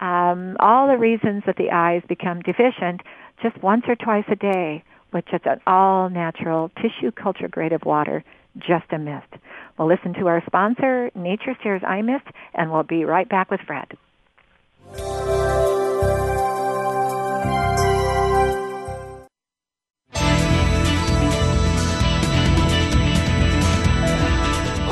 [0.00, 3.02] um, all the reasons that the eyes become deficient,
[3.42, 7.84] just once or twice a day with just an all natural tissue culture grade of
[7.84, 8.24] water,
[8.58, 9.28] just a mist.
[9.78, 13.60] We'll listen to our sponsor, Nature's Tears Eye Mist, and we'll be right back with
[13.66, 13.96] Fred.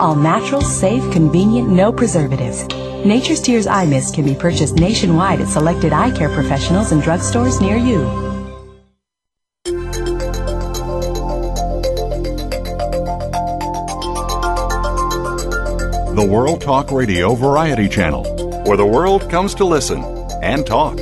[0.00, 2.66] All natural, safe, convenient, no preservatives.
[3.04, 7.60] Nature's Tears Eye Mist can be purchased nationwide at selected eye care professionals and drugstores
[7.60, 7.98] near you.
[16.14, 18.24] The World Talk Radio Variety Channel,
[18.64, 20.02] where the world comes to listen
[20.42, 20.98] and talk.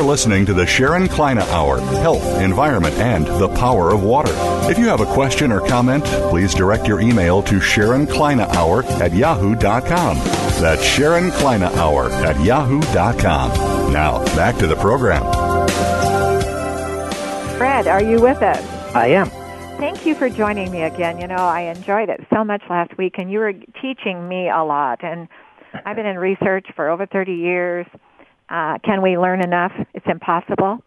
[0.00, 4.32] You're listening to the Sharon Kleyne Hour Health, Environment, and the Power of Water.
[4.70, 8.82] If you have a question or comment, please direct your email to Sharon Kleyne Hour
[9.02, 10.16] at yahoo.com.
[10.58, 13.92] That's Sharon Kleyne Hour at yahoo.com.
[13.92, 15.20] Now, back to the program.
[17.58, 18.94] Fred, are you with us?
[18.94, 19.28] I am.
[19.78, 21.20] Thank you for joining me again.
[21.20, 24.64] You know, I enjoyed it so much last week, and you were teaching me a
[24.64, 25.04] lot.
[25.04, 25.28] And
[25.84, 27.86] I've been in research for over 30 years.
[28.50, 29.72] Uh, can we learn enough?
[29.94, 30.78] It's impossible.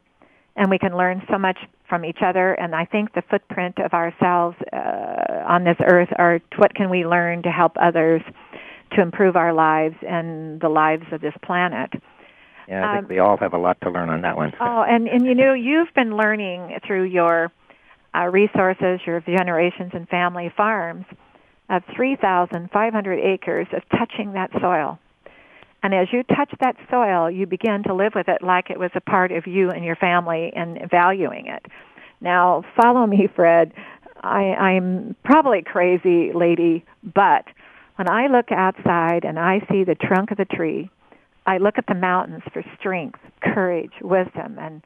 [0.56, 1.58] And we can learn so much
[1.90, 2.54] from each other.
[2.54, 7.06] And I think the footprint of ourselves uh, on this earth are what can we
[7.06, 8.22] learn to help others
[8.96, 11.90] to improve our lives and the lives of this planet.
[12.68, 14.54] Yeah, I think Um, we all have a lot to learn on that one.
[14.60, 17.52] Oh, and and you know you've been learning through your
[18.16, 21.06] uh, resources, your generations and family farms,
[21.70, 25.00] of 3,500 acres of touching that soil.
[25.84, 28.92] And as you touch that soil, you begin to live with it like it was
[28.96, 31.66] a part of you and your family and valuing it.
[32.22, 33.74] Now, follow me, Fred.
[34.24, 37.46] I, I'm probably crazy, lady, but
[37.98, 40.90] when I look outside and I see the trunk of the tree,
[41.46, 44.82] I look at the mountains for strength, courage, wisdom, and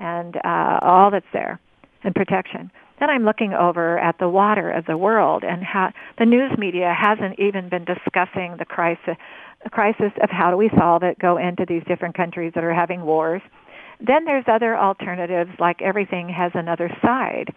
[0.00, 1.60] and uh, all that's there,
[2.02, 2.72] and protection.
[2.98, 6.92] Then I'm looking over at the water of the world and how the news media
[6.98, 9.16] hasn't even been discussing the crisis,
[9.64, 12.74] the crisis of how do we solve it, go into these different countries that are
[12.74, 13.42] having wars.
[13.98, 17.52] Then there's other alternatives like everything has another side.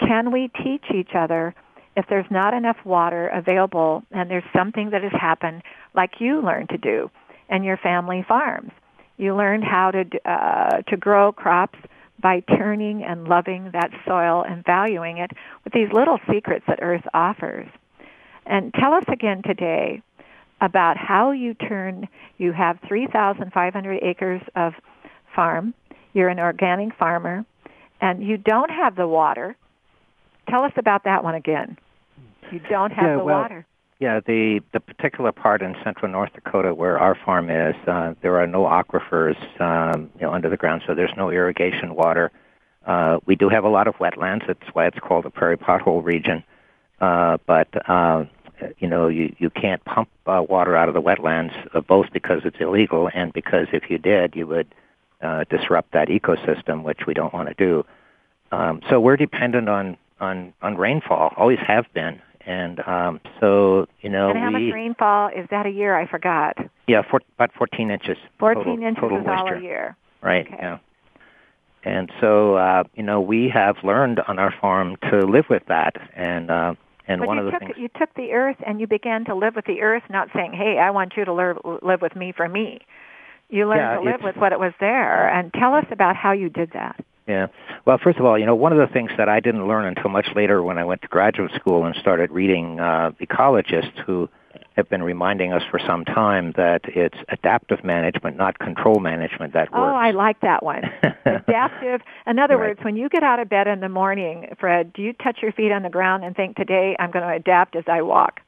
[0.00, 1.54] Can we teach each other
[1.96, 5.62] if there's not enough water available and there's something that has happened
[5.94, 7.10] like you learned to do
[7.48, 8.72] and your family farms?
[9.16, 11.78] You learned how to uh, to grow crops
[12.20, 15.30] by turning and loving that soil and valuing it
[15.62, 17.68] with these little secrets that Earth offers.
[18.46, 20.02] And tell us again today
[20.64, 22.08] about how you turn.
[22.38, 24.72] You have 3,500 acres of
[25.34, 25.74] farm.
[26.14, 27.44] You're an organic farmer,
[28.00, 29.56] and you don't have the water.
[30.48, 31.76] Tell us about that one again.
[32.50, 33.66] You don't have Yeah, the well, water.
[34.00, 38.38] Yeah, the the particular part in central North Dakota where our farm is, uh, there
[38.40, 42.30] are no aquifers, um, you know, under the ground, so there's no irrigation water.
[42.86, 44.46] Uh, we do have a lot of wetlands.
[44.46, 46.44] That's why it's called the prairie pothole region.
[47.00, 48.24] Uh, but uh,
[48.78, 52.42] you know, you you can't pump uh, water out of the wetlands, uh, both because
[52.44, 54.68] it's illegal and because if you did, you would
[55.22, 57.84] uh, disrupt that ecosystem, which we don't want to do.
[58.52, 64.10] Um, so we're dependent on on on rainfall, always have been, and um, so you
[64.10, 65.94] know and how we much rainfall is that a year?
[65.96, 66.56] I forgot.
[66.86, 69.96] yeah for, about 14 inches 14 total, inches total is all a year.
[70.22, 70.56] right Okay.
[70.60, 70.78] yeah
[71.82, 75.96] and so uh, you know we have learned on our farm to live with that
[76.14, 76.74] and uh,
[77.06, 79.24] and But one you of the took things you took the earth and you began
[79.26, 82.16] to live with the earth, not saying, "Hey, I want you to live live with
[82.16, 82.80] me for me."
[83.50, 86.32] You learned Yeah, to live with what it was there, and tell us about how
[86.32, 86.96] you did that.
[87.26, 87.46] Yeah.
[87.84, 90.10] Well, first of all, you know, one of the things that I didn't learn until
[90.10, 94.28] much later when I went to graduate school and started reading uh, ecologists who
[94.76, 99.70] have been reminding us for some time that it's adaptive management, not control management, that
[99.72, 99.74] works.
[99.74, 99.94] Oh.
[99.94, 100.82] I like that one.
[101.24, 102.00] Adaptive.
[102.26, 102.68] In other Right.
[102.70, 105.52] words, when you get out of bed in the morning, Fred, do you touch your
[105.52, 108.40] feet on the ground and think, "Today I'm going to adapt as I walk"?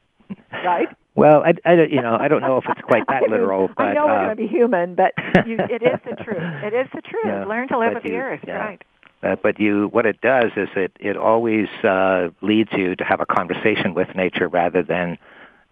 [0.52, 0.88] Right?
[1.14, 3.94] Well, I, I, you know, I don't know if it's quite that literal, but I
[3.94, 5.12] know we're uh, going to be human, but
[5.46, 6.42] you, it is the truth.
[6.62, 7.24] It is the truth.
[7.24, 8.40] Yeah, Learn to live with the earth.
[8.46, 8.56] yeah.
[8.56, 8.82] Right.
[9.22, 13.20] Uh, but you, what it does is it it always uh, leads you to have
[13.20, 15.16] a conversation with nature rather than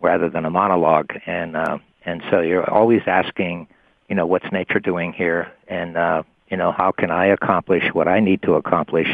[0.05, 3.67] rather than a monologue, and uh, and so you're always asking,
[4.09, 8.07] you know, what's nature doing here, and uh, you know, how can I accomplish what
[8.07, 9.09] I need to accomplish,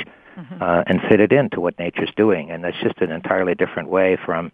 [0.61, 4.19] uh, and fit it into what nature's doing, and that's just an entirely different way
[4.27, 4.53] from.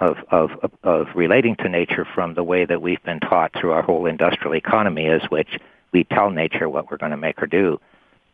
[0.00, 3.70] Of, of of of relating to nature from the way that we've been taught through
[3.70, 5.60] our whole industrial economy is which
[5.92, 7.78] we tell nature what we're going to make her do,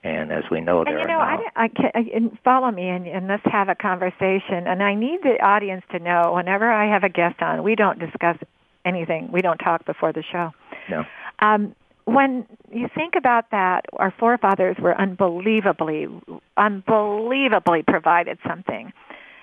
[0.05, 2.11] and as we know, And there you are know, I, now- don't- I can, I,
[2.17, 4.67] and follow me and, and let's have a conversation.
[4.67, 7.99] And I need the audience to know whenever I have a guest on, we don't
[7.99, 8.37] discuss
[8.85, 9.31] anything.
[9.33, 10.53] We don't talk before the show.
[10.89, 11.05] No.
[11.41, 11.75] Um,
[12.05, 16.09] when you think about that, our forefathers were unbelievably,
[16.57, 18.93] unbelievably provided something.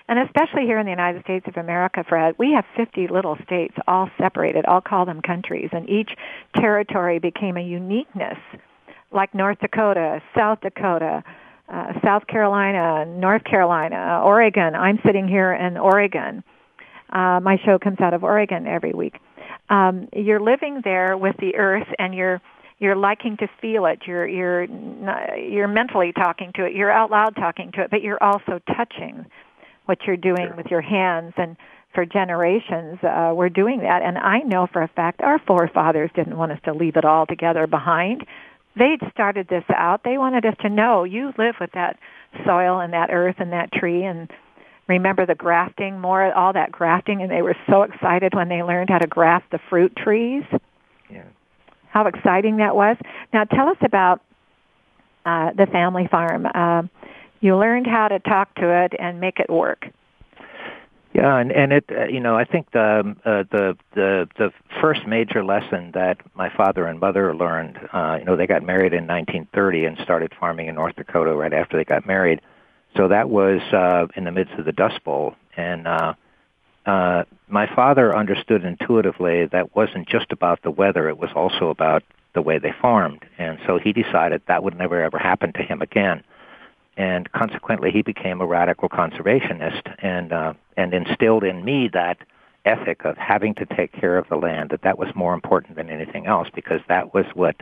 [0.08, 3.74] And especially here in the United States of America, Fred, we have 50 little states
[3.88, 4.64] all separated.
[4.66, 5.70] I'll call them countries.
[5.72, 6.10] And each
[6.56, 8.38] territory became a uniqueness,
[9.12, 11.22] like North Dakota, South Dakota,
[11.68, 14.74] uh, South Carolina, North Carolina, Oregon.
[14.74, 16.44] I'm sitting here in Oregon.
[17.10, 19.14] Uh, my show comes out of Oregon every week.
[19.68, 22.40] Um, you're living there with the earth, and you're
[22.78, 24.00] you're liking to feel it.
[24.06, 24.64] You're you're
[25.36, 26.74] you're mentally talking to it.
[26.74, 29.26] You're out loud talking to it, but you're also touching
[29.86, 30.56] what you're doing sure.
[30.56, 31.56] with your hands and
[31.94, 36.36] for generations uh, we're doing that and i know for a fact our forefathers didn't
[36.36, 38.26] want us to leave it all together behind
[38.76, 40.02] they'd started this out.
[40.04, 41.98] They wanted us to know you live with that
[42.44, 44.30] soil and that earth and that tree and
[44.88, 47.22] remember the grafting more all that grafting.
[47.22, 50.44] And they were so excited when they learned how to graft the fruit trees.
[51.10, 51.24] Yeah.
[51.90, 52.96] How exciting that was.
[53.32, 54.20] Now tell us about
[55.24, 56.46] uh, the family farm.
[56.46, 56.82] Uh,
[57.40, 59.86] you learned how to talk to it and make it work.
[61.16, 64.52] Yeah, and and it uh, you know I think the uh, the the the
[64.82, 68.92] first major lesson that my father and mother learned, uh, you know, they got married
[68.92, 72.42] in 1930 and started farming in North Dakota right after they got married.
[72.98, 76.12] So that was uh, in the midst of the Dust Bowl, and uh,
[76.84, 82.02] uh, my father understood intuitively that wasn't just about the weather; it was also about
[82.34, 85.80] the way they farmed, and so he decided that would never ever happen to him
[85.80, 86.22] again
[86.96, 92.18] and consequently he became a radical conservationist and uh, and instilled in me that
[92.64, 95.88] ethic of having to take care of the land that that was more important than
[95.88, 97.56] anything else because that was what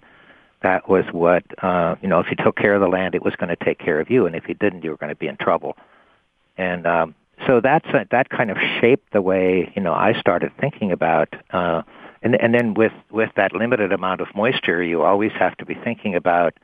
[0.63, 3.37] that was what uh, you know if you took care of the land it was
[3.37, 5.29] going to take care of you and if you didn't you were going to be
[5.29, 5.77] in trouble.
[6.57, 7.15] And um,
[7.47, 11.29] so that's uh, that kind of shaped the way you know I started thinking about
[11.51, 11.83] uh,
[12.23, 15.75] and and then with with that limited amount of moisture you always have to be
[15.75, 16.55] thinking about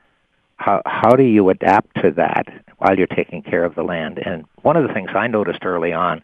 [0.61, 2.47] how how do you adapt to that
[2.79, 4.19] while you're taking care of the land?
[4.19, 6.23] And one of the things I noticed early on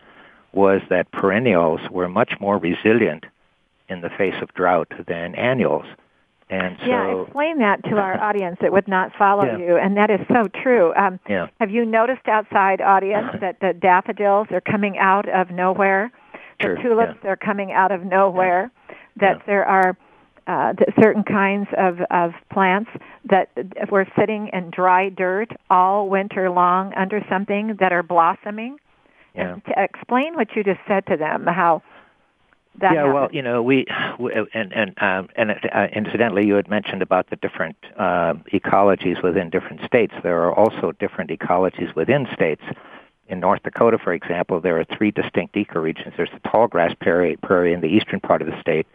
[0.53, 3.24] was that perennials were much more resilient
[3.89, 5.87] in the face of drought than annuals.
[6.49, 9.59] And so, yeah, explain that to our audience that would not follow yeah.
[9.59, 10.95] you, and that is so true.
[10.95, 11.49] Um, yeah.
[11.59, 16.12] Have you noticed outside, audience, that the daffodils are coming out of nowhere?
[16.61, 17.30] Sure, the tulips yeah.
[17.30, 18.70] are coming out of nowhere.
[19.16, 19.97] That there are
[20.47, 22.91] uh, certain kinds of, of plants
[23.25, 23.51] that
[23.91, 28.79] were sitting in dry dirt all winter long under something that are blossoming.
[29.35, 29.55] Yeah.
[29.55, 31.83] And to explain what you just said to them, how
[32.79, 37.03] that yeah, well, you know, we and and um, and uh, incidentally, you had mentioned
[37.03, 40.13] about the different uh, ecologies within different states.
[40.23, 42.63] There are also different ecologies within states.
[43.29, 46.17] In North Dakota, for example, there are three distinct ecoregions.
[46.17, 48.87] There's the tall grass prairie, prairie in the eastern part of the state,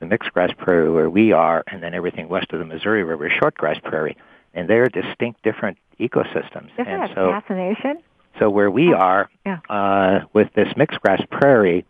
[0.00, 3.26] the mixed grass prairie where we are, and then everything west of the Missouri River
[3.26, 4.16] is short grass prairie,
[4.54, 6.70] and they're distinct different ecosystems.
[6.78, 8.02] Isn't and that so, fascination?
[8.38, 9.58] so where we are yeah.
[9.68, 11.84] uh, with this mixed grass prairie,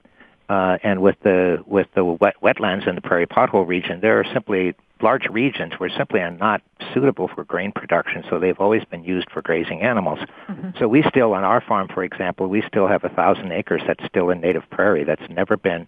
[0.49, 4.25] uh, and with the with the wet, wetlands in the prairie pothole region, there are
[4.33, 6.61] simply large regions where simply are not
[6.93, 10.19] suitable for grain production, so they've always been used for grazing animals.
[10.49, 10.71] Mm-hmm.
[10.79, 14.05] So we still, on our farm, for example, we still have a thousand acres that's
[14.07, 15.87] still in native prairie that's never been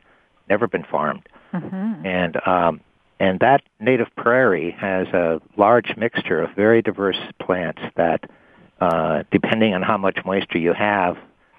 [0.48, 2.06] never been farmed, Mm-hmm.
[2.06, 2.80] and um,
[3.20, 8.28] and that native prairie has a large mixture of very diverse plants that,
[8.80, 11.16] uh, depending on how much moisture you have,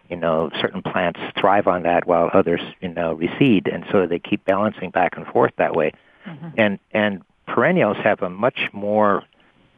[0.10, 4.20] you know, certain plants thrive on that while others, you know, recede, and so they
[4.20, 5.94] keep balancing back and forth that way.
[6.28, 6.50] Mm-hmm.
[6.58, 9.24] And and perennials have a much more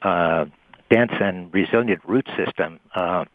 [0.01, 0.45] uh,
[0.89, 2.80] dense and resilient root system.
[2.95, 3.26] Uh,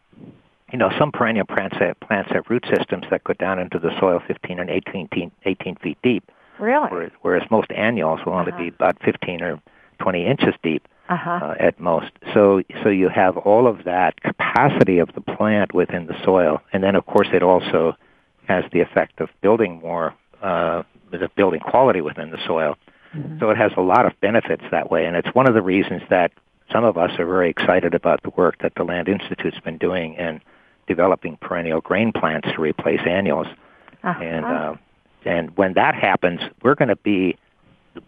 [0.71, 3.97] you know, some perennial plants have, plants have root systems that go down into the
[3.99, 6.31] soil 15 and 18, 18 feet deep,
[6.61, 6.87] Really?
[6.89, 8.61] whereas, whereas most annuals will only Uh-huh.
[8.61, 9.59] be about 15 or
[9.99, 11.29] 20 inches deep Uh-huh.
[11.43, 12.11] uh, at most.
[12.33, 16.81] So, so you have all of that capacity of the plant within the soil, and
[16.83, 17.95] then of course it also
[18.47, 22.77] has the effect of building more, uh, the building quality within the soil.
[23.15, 23.39] Mm-hmm.
[23.39, 26.01] So it has a lot of benefits that way, and it's one of the reasons
[26.09, 26.31] that
[26.71, 30.13] some of us are very excited about the work that the Land Institute's been doing
[30.13, 30.41] in
[30.87, 33.47] developing perennial grain plants to replace annuals.
[34.03, 34.23] Uh-huh.
[34.23, 34.75] And uh,
[35.25, 37.37] and when that happens, we're going to be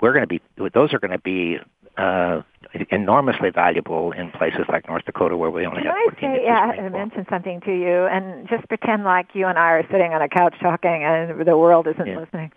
[0.01, 0.41] we're going to be
[0.73, 1.57] those are going to be
[1.97, 2.41] uh,
[2.89, 6.43] enormously valuable in places like North Dakota where we only Can have I 14 say,
[6.43, 6.89] yeah, I rainfall.
[6.99, 10.29] mention something to you, and just pretend like you and I are sitting on a
[10.29, 12.19] couch talking, and the world isn't Yeah.
[12.19, 12.51] listening.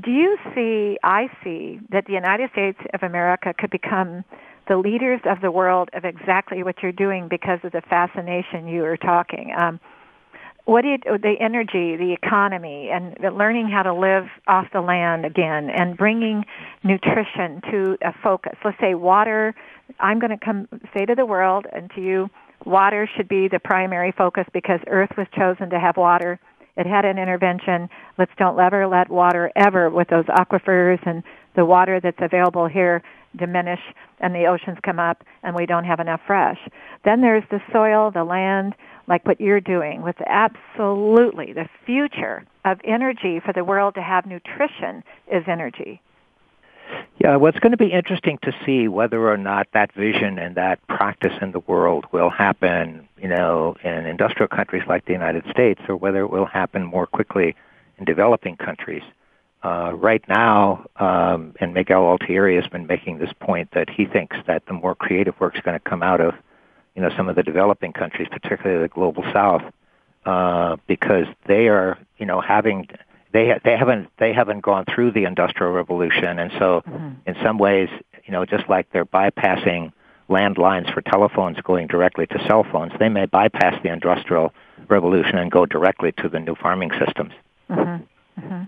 [0.00, 0.98] Do you see?
[1.02, 4.24] I see that the United States of America could become
[4.68, 8.84] the leaders of the world of exactly what you're doing because of the fascination you
[8.84, 9.52] are talking.
[9.56, 9.78] Um,
[10.66, 15.24] what do you, the energy, the economy, and learning how to live off the land
[15.24, 16.44] again, and bringing
[16.82, 18.54] nutrition to a focus.
[18.64, 19.54] Let's say water.
[20.00, 22.28] I'm going to come say to the world and to you,
[22.64, 26.40] water should be the primary focus because Earth was chosen to have water.
[26.76, 27.88] It had an intervention.
[28.18, 31.22] Let's don't ever let water ever with those aquifers and
[31.54, 33.02] the water that's available here
[33.36, 33.80] diminish
[34.20, 36.58] and the oceans come up and we don't have enough fresh.
[37.04, 38.74] Then there's the soil, the land,
[39.06, 44.26] like what you're doing with absolutely the future of energy for the world to have
[44.26, 46.00] nutrition is energy.
[47.18, 50.54] Yeah, well, it's going to be interesting to see whether or not that vision and
[50.56, 55.44] that practice in the world will happen, you know, in industrial countries like the United
[55.50, 57.56] States, or whether it will happen more quickly
[57.98, 59.02] in developing countries.
[59.64, 64.36] Uh, right now, um, and Miguel Altieri has been making this point that he thinks
[64.46, 66.34] that the more creative work is going to come out of,
[66.96, 69.62] you know, some of the developing countries, particularly the global South,
[70.24, 72.88] uh, because they are, you know, having
[73.32, 77.10] they they haven't they haven't gone through the industrial revolution, and so mm-hmm.
[77.26, 77.88] in some ways,
[78.24, 79.92] you know, just like they're bypassing
[80.28, 84.52] landlines for telephones going directly to cell phones, they may bypass the industrial
[84.88, 87.32] revolution and go directly to the new farming systems.
[87.70, 88.40] Mm-hmm.
[88.40, 88.64] Mm-hmm.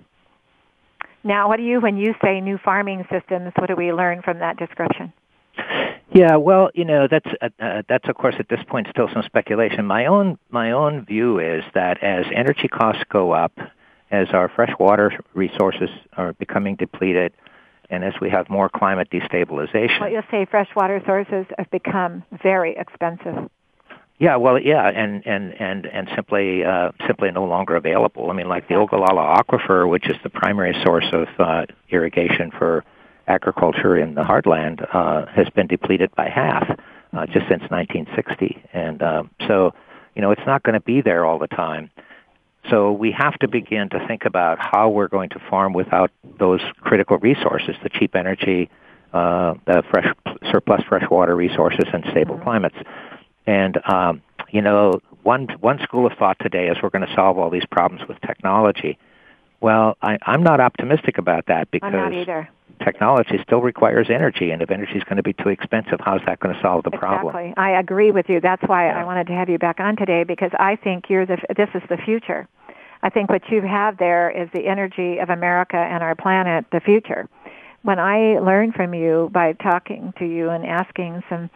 [1.25, 4.39] Now, what do you, when you say new farming systems, what do we learn from
[4.39, 5.13] that description?
[6.11, 9.23] Yeah, well, you know, that's uh, uh, that's of course at this point still some
[9.25, 9.85] speculation.
[9.85, 13.53] My own my own view is that as energy costs go up,
[14.11, 17.33] as our freshwater resources are becoming depleted,
[17.91, 20.01] and as we have more climate destabilization.
[20.01, 23.51] Well, you'll say freshwater sources have become very expensive.
[24.19, 28.31] Yeah, well, yeah, and and and and simply uh, simply no longer available.
[28.31, 32.83] I mean, like the Ogallala Aquifer, which is the primary source of uh, irrigation for
[33.29, 36.69] agriculture in the heartland, uh, has been depleted by half
[37.13, 39.73] uh, just since 1960, and uh, so
[40.15, 41.91] you know it's not going to be there all the time.
[42.71, 46.61] So we have to begin to think about how we're going to farm without those
[46.81, 48.71] critical resources: the cheap energy,
[49.13, 50.07] uh, the fresh
[50.51, 52.45] surplus freshwater resources, and stable mm-hmm.
[52.45, 52.77] climates.
[53.47, 57.39] And um, you know, one one school of thought today is we're going to solve
[57.39, 58.99] all these problems with technology.
[59.61, 61.93] Well, I, I'm not optimistic about that because
[62.79, 66.41] technology still requires energy, and if energy is going to be too expensive, how's that
[66.41, 67.35] going to solve the problem?
[67.35, 67.55] Exactly.
[67.63, 68.41] I agree with you.
[68.41, 69.01] That's why yeah.
[69.01, 71.39] I wanted to have you back on today because I think you're the.
[71.57, 72.49] This is the future.
[73.03, 76.81] I think what you have there is the energy of America and our planet, the
[76.81, 77.29] future.
[77.83, 81.49] When I learned from you by talking to you and asking some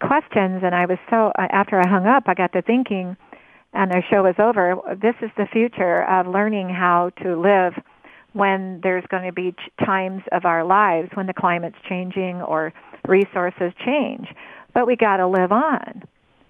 [0.00, 3.16] questions, and I was so after I hung up, I got to thinking,
[3.72, 4.76] and the show was over.
[5.00, 7.74] This is the future of learning how to live
[8.36, 12.72] when there's going to be times of our lives when the climate's changing or
[13.08, 14.28] resources change.
[14.74, 16.02] But we got to live on.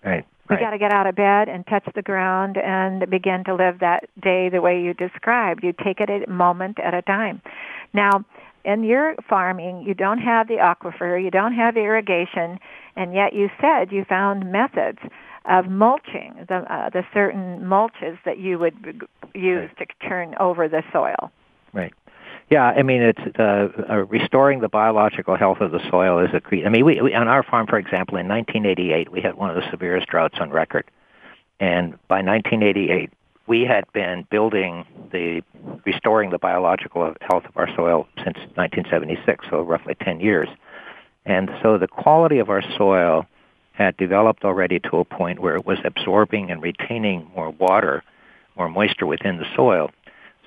[0.05, 0.27] Right.
[0.51, 3.81] We got to get out of bed and touch the ground and begin to live
[3.81, 5.65] that day the way you described.
[5.65, 7.41] You take it a moment at a time.
[7.93, 8.25] Now,
[8.65, 12.59] in your farming, you don't have the aquifer, you don't have irrigation,
[12.97, 14.99] and yet you said you found methods
[15.49, 18.75] of mulching, the, uh, the certain mulches that you would
[19.35, 19.89] use right.
[20.01, 21.31] to turn over the soil.
[21.73, 21.93] Right.
[22.49, 26.41] Yeah, I mean, it's uh, uh, restoring the biological health of the soil is a
[26.41, 26.65] key.
[26.65, 29.57] I mean, we, we on our farm, for example, in 1988, we had one of
[29.57, 30.85] the severest droughts on record,
[31.59, 33.11] and by 1988,
[33.49, 35.43] we had been building the
[35.85, 40.49] restoring the biological health of our soil since 1976, so roughly 10 years.
[41.25, 43.27] And so the quality of our soil
[43.73, 48.03] had developed already to a point where it was absorbing and retaining more water,
[48.57, 49.91] more moisture within the soil.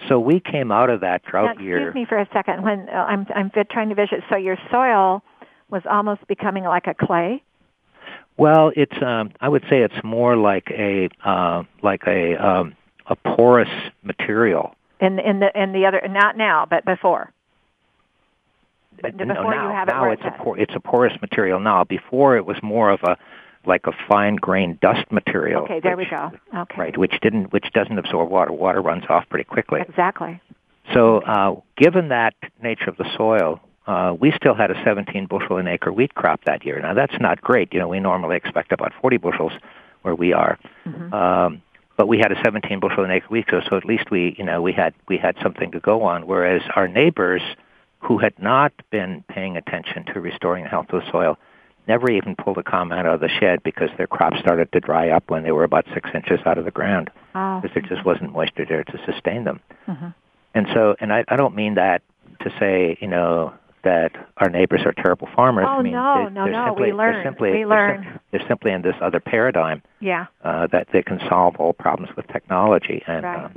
[0.08, 1.88] So we came out of that drought now, year.
[1.88, 2.64] Excuse me for a second.
[2.64, 5.22] When uh, I'm I'm trying to visit, so your soil
[5.70, 7.44] was almost becoming like a clay.
[8.38, 12.76] Well, it's um, I would say it's more like a uh, like a um,
[13.08, 13.70] a porous
[14.04, 14.76] material.
[15.02, 17.34] In in the in the other not now, but before.
[19.02, 21.14] But before no, now, you have it now it it's a por- it's a porous
[21.22, 21.84] material now.
[21.84, 23.18] Before it was more of a
[23.66, 25.64] like a fine grained dust material.
[25.64, 26.32] Okay, there which, we go.
[26.62, 26.76] Okay.
[26.78, 28.52] Right, which didn't which doesn't absorb water.
[28.52, 29.82] Water runs off pretty quickly.
[29.88, 30.42] Exactly.
[30.94, 32.34] So, uh, given that
[32.64, 36.44] nature of the soil, uh, we still had a 17 bushel an acre wheat crop
[36.46, 36.80] that year.
[36.80, 37.74] Now that's not great.
[37.74, 39.52] You know, we normally expect about 40 bushels
[40.02, 40.58] where we are.
[40.86, 41.14] Mm-hmm.
[41.14, 41.62] Um,
[41.98, 44.46] but we had a 17 bushel an acre wheat, so, so at least we, you
[44.46, 46.28] know, we had we had something to go on.
[46.28, 47.42] Whereas our neighbors,
[48.00, 51.38] who had not been paying attention to restoring the health of the soil,
[51.90, 55.10] never even pulled a cob out of the shed because their crops started to dry
[55.10, 57.60] up when they were about six inches out of the ground oh.
[57.60, 59.60] because there just wasn't moisture there to sustain them.
[59.88, 60.10] Mm-hmm.
[60.54, 62.02] And so, and I, I don't mean that
[62.42, 65.66] to say, you know, that our neighbors are terrible farmers.
[65.68, 66.66] Oh I mean, no, they, no, no.
[66.68, 67.14] Simply, we learn.
[67.14, 68.04] They're simply, we they're learn.
[68.04, 70.28] sim- They're simply in this other paradigm yeah.
[70.44, 73.04] uh, that they can solve all problems with technology.
[73.08, 73.52] And Right.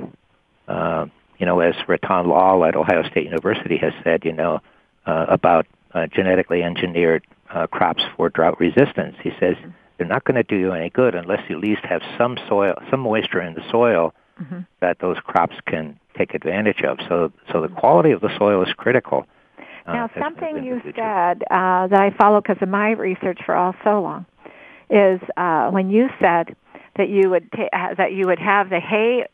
[0.68, 1.06] uh, uh,
[1.38, 4.60] you know, as Rattan Lal at Ohio State University has said, you know,
[5.06, 9.70] uh, about uh, genetically engineered uh, crops for drought resistance, he says Mm-hmm.
[9.98, 12.74] they're not going to do you any good unless you at least have some soil,
[12.90, 16.98] some moisture in the soil hmm that those crops can take advantage of.
[17.08, 19.26] So, so the quality of the soil is critical.
[19.86, 23.74] uh, Now, something you said uh, that I follow because of my research for all
[23.84, 24.26] so long
[24.90, 26.56] is uh, when you said
[26.96, 29.26] that you would ta- that you would have the hay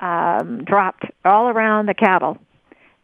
[0.00, 2.36] um, dropped all around the cattle,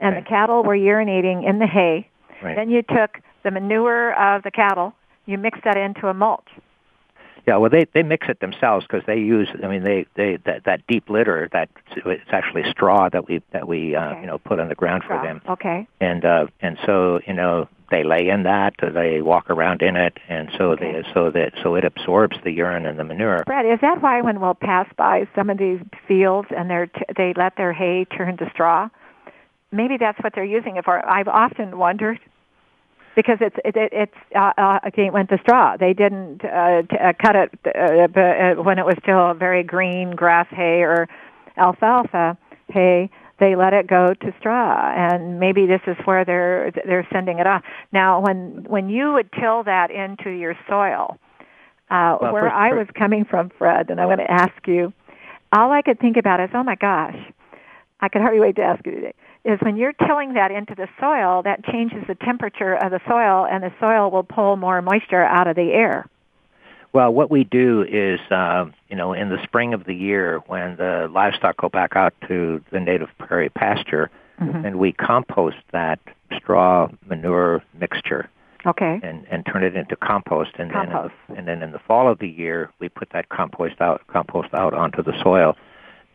[0.01, 0.25] and Right.
[0.25, 2.09] the cattle were urinating in the hay.
[2.43, 2.55] Right.
[2.57, 4.95] Then you took the manure of the cattle,
[5.27, 6.49] you mix that into a mulch.
[7.47, 9.49] Yeah, well, they they mix it themselves because they use.
[9.63, 13.67] I mean, they they that that deep litter that it's actually straw that we that
[13.67, 14.21] we uh, Okay.
[14.21, 15.87] you know put on the ground for them, Okay.
[15.99, 20.19] and uh, and so you know they lay in that, they walk around in it,
[20.29, 20.93] and so Okay.
[20.93, 23.45] they so that so it absorbs the urine and the manure.
[23.47, 27.01] Brad, is that why when we'll pass by some of these fields and they're t-
[27.17, 28.91] they let their hay turn to straw?
[29.73, 31.07] Maybe that's what they're using it for.
[31.09, 32.21] I've often wondered
[33.19, 35.77] because it's it, it, it's uh, uh, again went to straw.
[35.77, 40.13] They didn't uh, t- uh, cut it uh, uh, when it was still very green
[40.13, 41.09] grass hay or
[41.57, 42.39] alfalfa
[42.69, 43.11] hay.
[43.41, 47.47] They let it go to straw, and maybe this is where they're they're sending it
[47.49, 47.65] off.
[47.93, 51.19] Now, when when you would till that into your soil,
[51.91, 54.93] uh, Well, where first- I was coming from, Fred, and I want to ask you,
[55.53, 57.17] all I could think about is, oh my gosh,
[58.01, 59.15] I could hardly wait to ask you today,
[59.49, 63.47] is when you're tilling that into the soil, that changes the temperature of the soil,
[63.51, 66.07] and the soil will pull more moisture out of the air.
[66.93, 70.77] Well, what we do is, uh, you know, in the spring of the year when
[70.77, 74.65] the livestock go back out to the native prairie pasture, Mhm.
[74.67, 75.99] and we compost that
[76.37, 78.29] straw manure mixture.
[78.67, 78.99] Okay.
[79.05, 81.15] and, and turn it into compost and Compost.
[81.29, 83.81] then in the, and then in the fall of the year we put that compost
[83.81, 85.57] out compost out onto the soil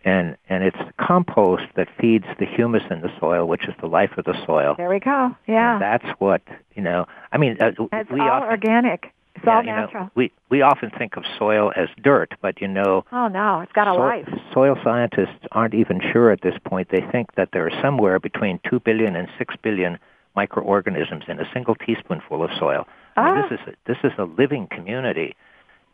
[0.05, 4.11] and and it's compost that feeds the humus in the soil which is the life
[4.17, 5.35] of the soil There we go.
[5.47, 5.73] Yeah.
[5.73, 6.41] and that's what
[6.75, 9.13] you know i mean uh, it's we all often, organic.
[9.35, 10.11] It's yeah, all you know, natural.
[10.15, 13.87] we we often think of soil as dirt but you know oh no, it's got
[13.87, 14.29] a so- life.
[14.53, 18.59] soil scientists aren't even sure at this point they think that there are somewhere between
[18.69, 19.97] 2 billion and 6 billion
[20.35, 23.47] microorganisms in a single teaspoonful of soil I mean, Ah.
[23.49, 25.35] this is a, this is a living community,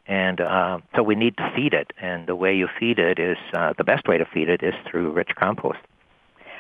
[0.09, 1.93] and uh, so we need to feed it.
[2.01, 4.73] And the way you feed it is uh, the best way to feed it is
[4.89, 5.77] through rich compost.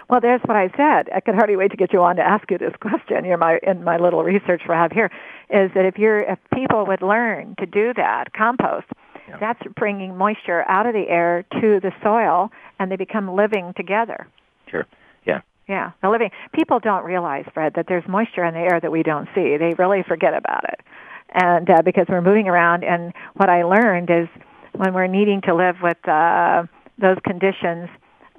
[0.07, 1.09] Well, there's what I said.
[1.13, 3.25] I could hardly wait to get you on to ask you this question.
[3.25, 5.11] You're my in my little research have here
[5.49, 8.87] is that if you're if people would learn to do that compost,
[9.27, 9.37] Yeah.
[9.39, 14.27] that's bringing moisture out of the air to the soil, and they become living together.
[14.67, 14.85] Sure.
[15.25, 15.41] Yeah.
[15.67, 19.03] Yeah, the living people don't realize, Fred, that there's moisture in the air that we
[19.03, 19.57] don't see.
[19.57, 20.79] They really forget about it,
[21.33, 22.83] and uh, because we're moving around.
[22.83, 24.27] And what I learned is
[24.73, 26.63] when we're needing to live with uh,
[26.97, 27.89] those conditions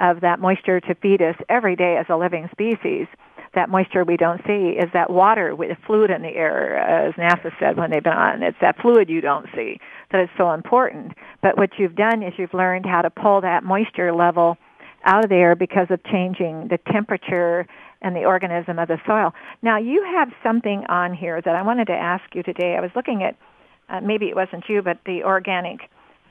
[0.01, 3.07] of that moisture to feed us every day as a living species,
[3.55, 7.51] that moisture we don't see is that water with fluid in the air, as NASA
[7.59, 8.43] said when they've been on.
[8.43, 9.79] It's that fluid you don't see
[10.13, 11.13] that is so important.
[11.43, 14.57] But what you've done is you've learned how to pull that moisture level
[15.05, 17.67] out of the air because of changing the temperature
[18.03, 19.33] and the organism of the soil.
[19.63, 22.77] Now, you have something on here that I wanted to ask you today.
[22.77, 23.37] I was looking at,
[23.89, 25.81] uh, maybe it wasn't you, but the organic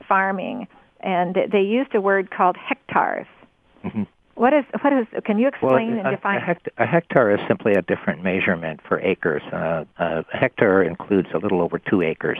[0.08, 0.66] farming,
[1.00, 3.26] and they used a word called hectares.
[3.84, 4.06] Mhm.
[4.34, 6.38] What is, what is, can you Well, explain and define?
[6.38, 9.42] a, hect- a hectare is simply a different measurement for acres.
[9.52, 12.38] Uh, a hectare includes a little over two acres,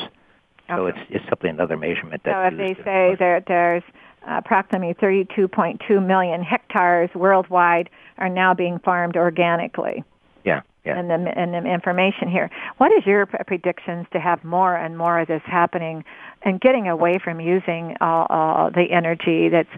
[0.68, 2.22] so it's it's simply another measurement.
[2.24, 3.82] So That's if they say that there's
[4.28, 10.04] Uh, approximately 32.2 million hectares worldwide are now being farmed organically.
[10.44, 10.98] yeah, yeah.
[10.98, 12.50] and the and the information here.
[12.76, 16.04] What is your predictions to have more and more of this happening,
[16.42, 19.68] and getting away from using all, all the energy that's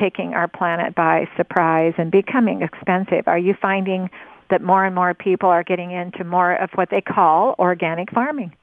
[0.00, 3.26] taking our planet by surprise and becoming expensive?
[3.26, 4.10] Are you finding
[4.50, 8.54] that more and more people are getting into more of what they call organic farming?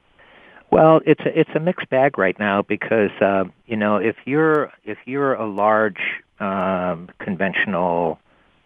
[0.76, 4.74] Well, it's a, it's a mixed bag right now because uh, you know if you're
[4.84, 6.02] if you're a large
[6.42, 8.20] um, conventional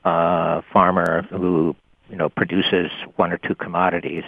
[0.04, 1.76] uh, farmer who
[2.10, 4.24] you know produces one or two commodities,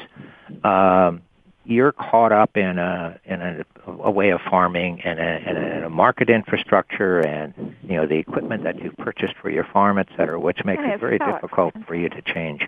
[0.63, 1.23] um,
[1.65, 5.85] you're caught up in a in a, a way of farming and a, and a,
[5.87, 10.07] a market infrastructure and you know the equipment that you've purchased for your farm, et
[10.15, 12.61] cetera, which makes it very difficult for you to change.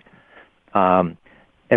[0.74, 1.18] Um,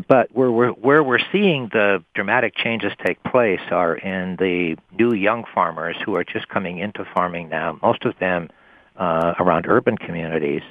[0.07, 5.13] But where we're, where we're seeing the dramatic changes take place are in the new
[5.13, 8.49] young farmers who are just coming into farming now, most of them
[8.97, 10.63] uh, around urban communities.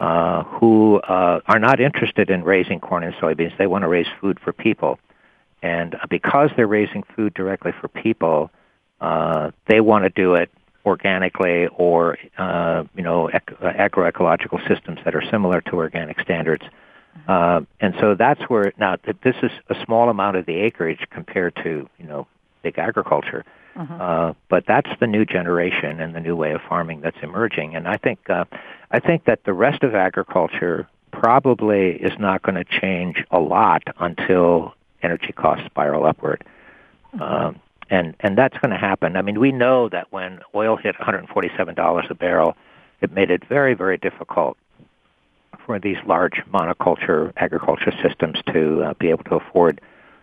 [0.00, 3.56] uh, who uh, are not interested in raising corn and soybeans.
[3.56, 4.98] They want to raise food for people.
[5.62, 8.50] And because they're raising food directly for people,
[9.00, 10.50] uh, they want to do it
[10.84, 16.62] organically or uh, you know ec- agroecological systems that are similar to organic standards.
[17.28, 21.54] Uh, and so that's where now this is a small amount of the acreage compared
[21.56, 22.26] to you know
[22.62, 23.44] big agriculture.
[23.76, 24.00] Mm-hmm.
[24.00, 27.76] Uh, but that's the new generation and the new way of farming that's emerging.
[27.76, 28.44] And I think uh,
[28.90, 33.82] I think that the rest of agriculture probably is not going to change a lot
[33.98, 36.44] until energy costs spiral upward.
[37.14, 37.22] Mm-hmm.
[37.22, 37.60] Um,
[37.90, 39.16] and and that's going to happen.
[39.16, 42.56] I mean, we know that when oil hit $147 a barrel,
[43.00, 44.56] it made it very very difficult
[45.66, 49.80] for these large monoculture agriculture systems to uh, be able to afford,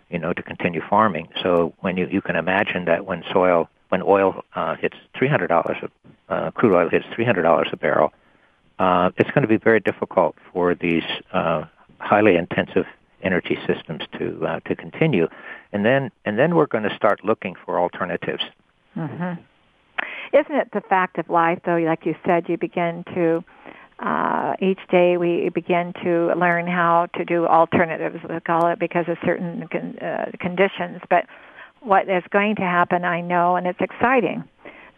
[0.10, 1.28] you know, to continue farming.
[1.44, 6.34] So when you you can imagine that when soil when oil uh, hits $300 a
[6.34, 8.12] uh, crude oil hits $300 a barrel,
[8.80, 11.66] uh, it's going to be very difficult for these uh,
[12.00, 12.86] highly intensive
[13.22, 15.28] energy systems to uh, to continue,
[15.74, 18.44] and then and then we're going to start looking for alternatives.
[18.96, 19.42] Mm-hmm.
[20.34, 21.78] Isn't it the fact of life, though?
[21.78, 23.44] Like you said, you begin to
[24.04, 29.06] uh, each day we begin to learn how to do alternatives, we call it, because
[29.08, 31.02] of certain con- uh, conditions.
[31.10, 31.26] But
[31.80, 34.44] what is going to happen, I know, and it's exciting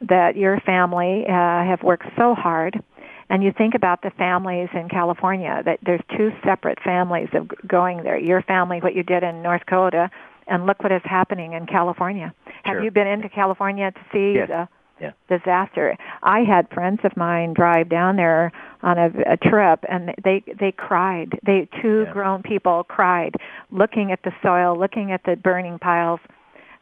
[0.02, 2.84] that your family uh, have worked so hard
[3.30, 8.04] and you think about the families in California that there's two separate families of going
[8.04, 8.18] there.
[8.18, 10.12] Your family, what you did in North Dakota,
[10.48, 12.34] and look what is happening in California.
[12.46, 12.76] Sure.
[12.76, 14.48] Have you been into California to see yes.
[14.48, 14.68] the
[15.00, 15.12] yeah.
[15.30, 15.98] disaster?
[16.24, 20.72] I had friends of mine drive down there on a, a trip, and they they
[20.72, 21.40] cried.
[21.46, 22.14] They two Yeah.
[22.14, 23.36] grown people cried,
[23.72, 26.20] looking at the soil, looking at the burning piles,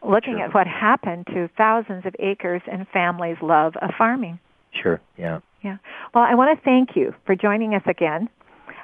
[0.01, 0.45] looking Sure.
[0.45, 4.39] at what happened to thousands of acres and families' love of farming.
[4.71, 4.99] Sure.
[5.17, 5.39] Yeah.
[5.61, 5.77] Yeah.
[6.13, 8.27] Well, I want to thank you for joining us again.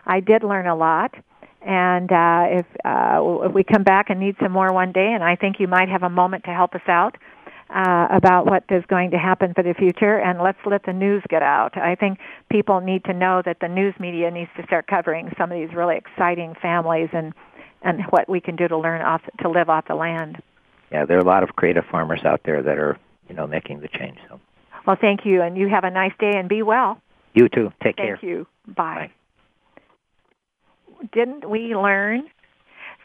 [0.06, 1.14] I did learn a lot.
[1.62, 5.22] And uh, if, uh, if we come back and need some more one day, and
[5.22, 7.18] I think you might have a moment to help us out
[7.70, 11.22] uh, about what is going to happen for the future, and let's let the news
[11.30, 11.78] get out.
[11.78, 12.18] I think
[12.50, 15.76] people need to know that the news media needs to start covering some of these
[15.76, 17.34] really exciting families and
[17.82, 20.42] and what we can do to learn off to live off the land.
[20.92, 21.06] Yeah.
[21.06, 22.98] There are a lot of creative farmers out there that are
[23.30, 24.18] you know making the change.
[24.28, 24.40] So
[24.86, 27.00] Well, thank you, and you have a nice day and be well.
[27.34, 27.72] you too.
[27.84, 28.18] Take care.
[28.18, 28.48] Thank you.
[28.68, 29.12] Bye.
[30.96, 31.06] Bye.
[31.14, 32.24] Didn't we learn?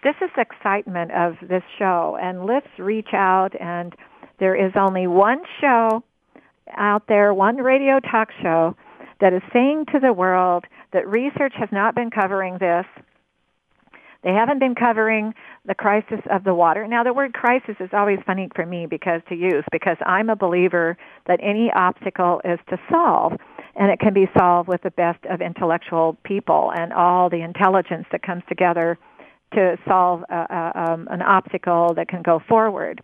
[0.02, 3.52] This is excitement of this show, and let's reach out.
[3.60, 3.94] And
[4.38, 6.02] there is only one show
[6.76, 8.76] out there, one radio talk show
[9.20, 12.86] that is saying to the world that research has not been covering this.
[14.22, 15.34] They haven't been covering
[15.66, 16.86] the crisis of the water.
[16.88, 20.36] Now, the word crisis is always funny for me because to use because I'm a
[20.36, 23.32] believer that any obstacle is to solve,
[23.76, 28.06] and it can be solved with the best of intellectual people and all the intelligence
[28.12, 28.98] that comes together
[29.52, 33.02] to solve a, a, um, an obstacle that can go forward.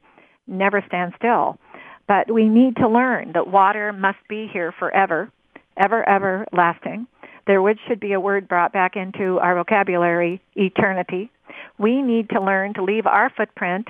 [0.51, 1.59] Never stand still.
[2.09, 5.31] But we need to learn that water must be here forever,
[5.77, 7.07] ever, ever lasting.
[7.47, 11.31] There should be a word brought back into our vocabulary, eternity.
[11.79, 13.89] We need to learn to leave our footprint,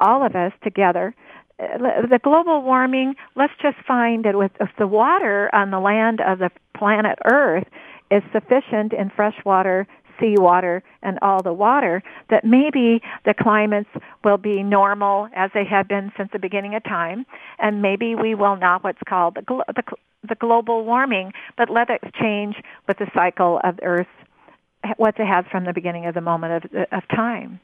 [0.00, 1.14] all of us together.
[1.60, 6.20] Uh, The global warming, let's just find that with if the water on the land
[6.20, 7.66] of the planet Earth
[8.10, 9.86] is sufficient in freshwater,
[10.20, 13.88] seawater, and all the water, that maybe the climates
[14.24, 17.24] will be normal as they have been since the beginning of time,
[17.58, 19.82] and maybe we will not what's called the, glo- the,
[20.28, 22.56] the global warming, but let it change
[22.86, 24.06] with the cycle of Earth,
[24.96, 27.60] what it has from the beginning of the moment of, of time.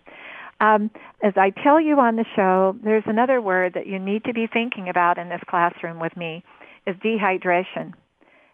[0.61, 0.90] Um,
[1.22, 4.46] as I tell you on the show, there's another word that you need to be
[4.46, 6.44] thinking about in this classroom with me
[6.86, 7.92] is dehydration.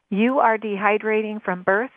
[0.08, 1.90] You are dehydrating from birth.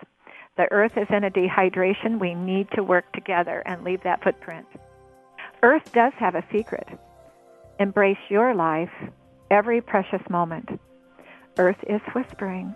[0.56, 2.20] The earth is in a dehydration.
[2.20, 4.68] We need to work together and leave that footprint.
[5.64, 6.88] Earth does have a secret.
[7.80, 8.92] Embrace your life,
[9.50, 10.80] every precious moment.
[11.58, 12.76] Earth is whispering.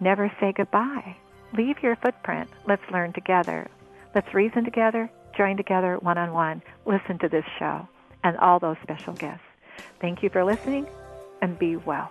[0.00, 1.16] Never say goodbye.
[1.56, 2.48] Leave your footprint.
[2.66, 3.68] Let's learn together.
[4.14, 6.62] Let's reason together, join together one on one.
[6.86, 7.86] Listen to this show
[8.24, 9.44] and all those special guests.
[10.00, 10.86] Thank you for listening
[11.40, 12.10] and be well.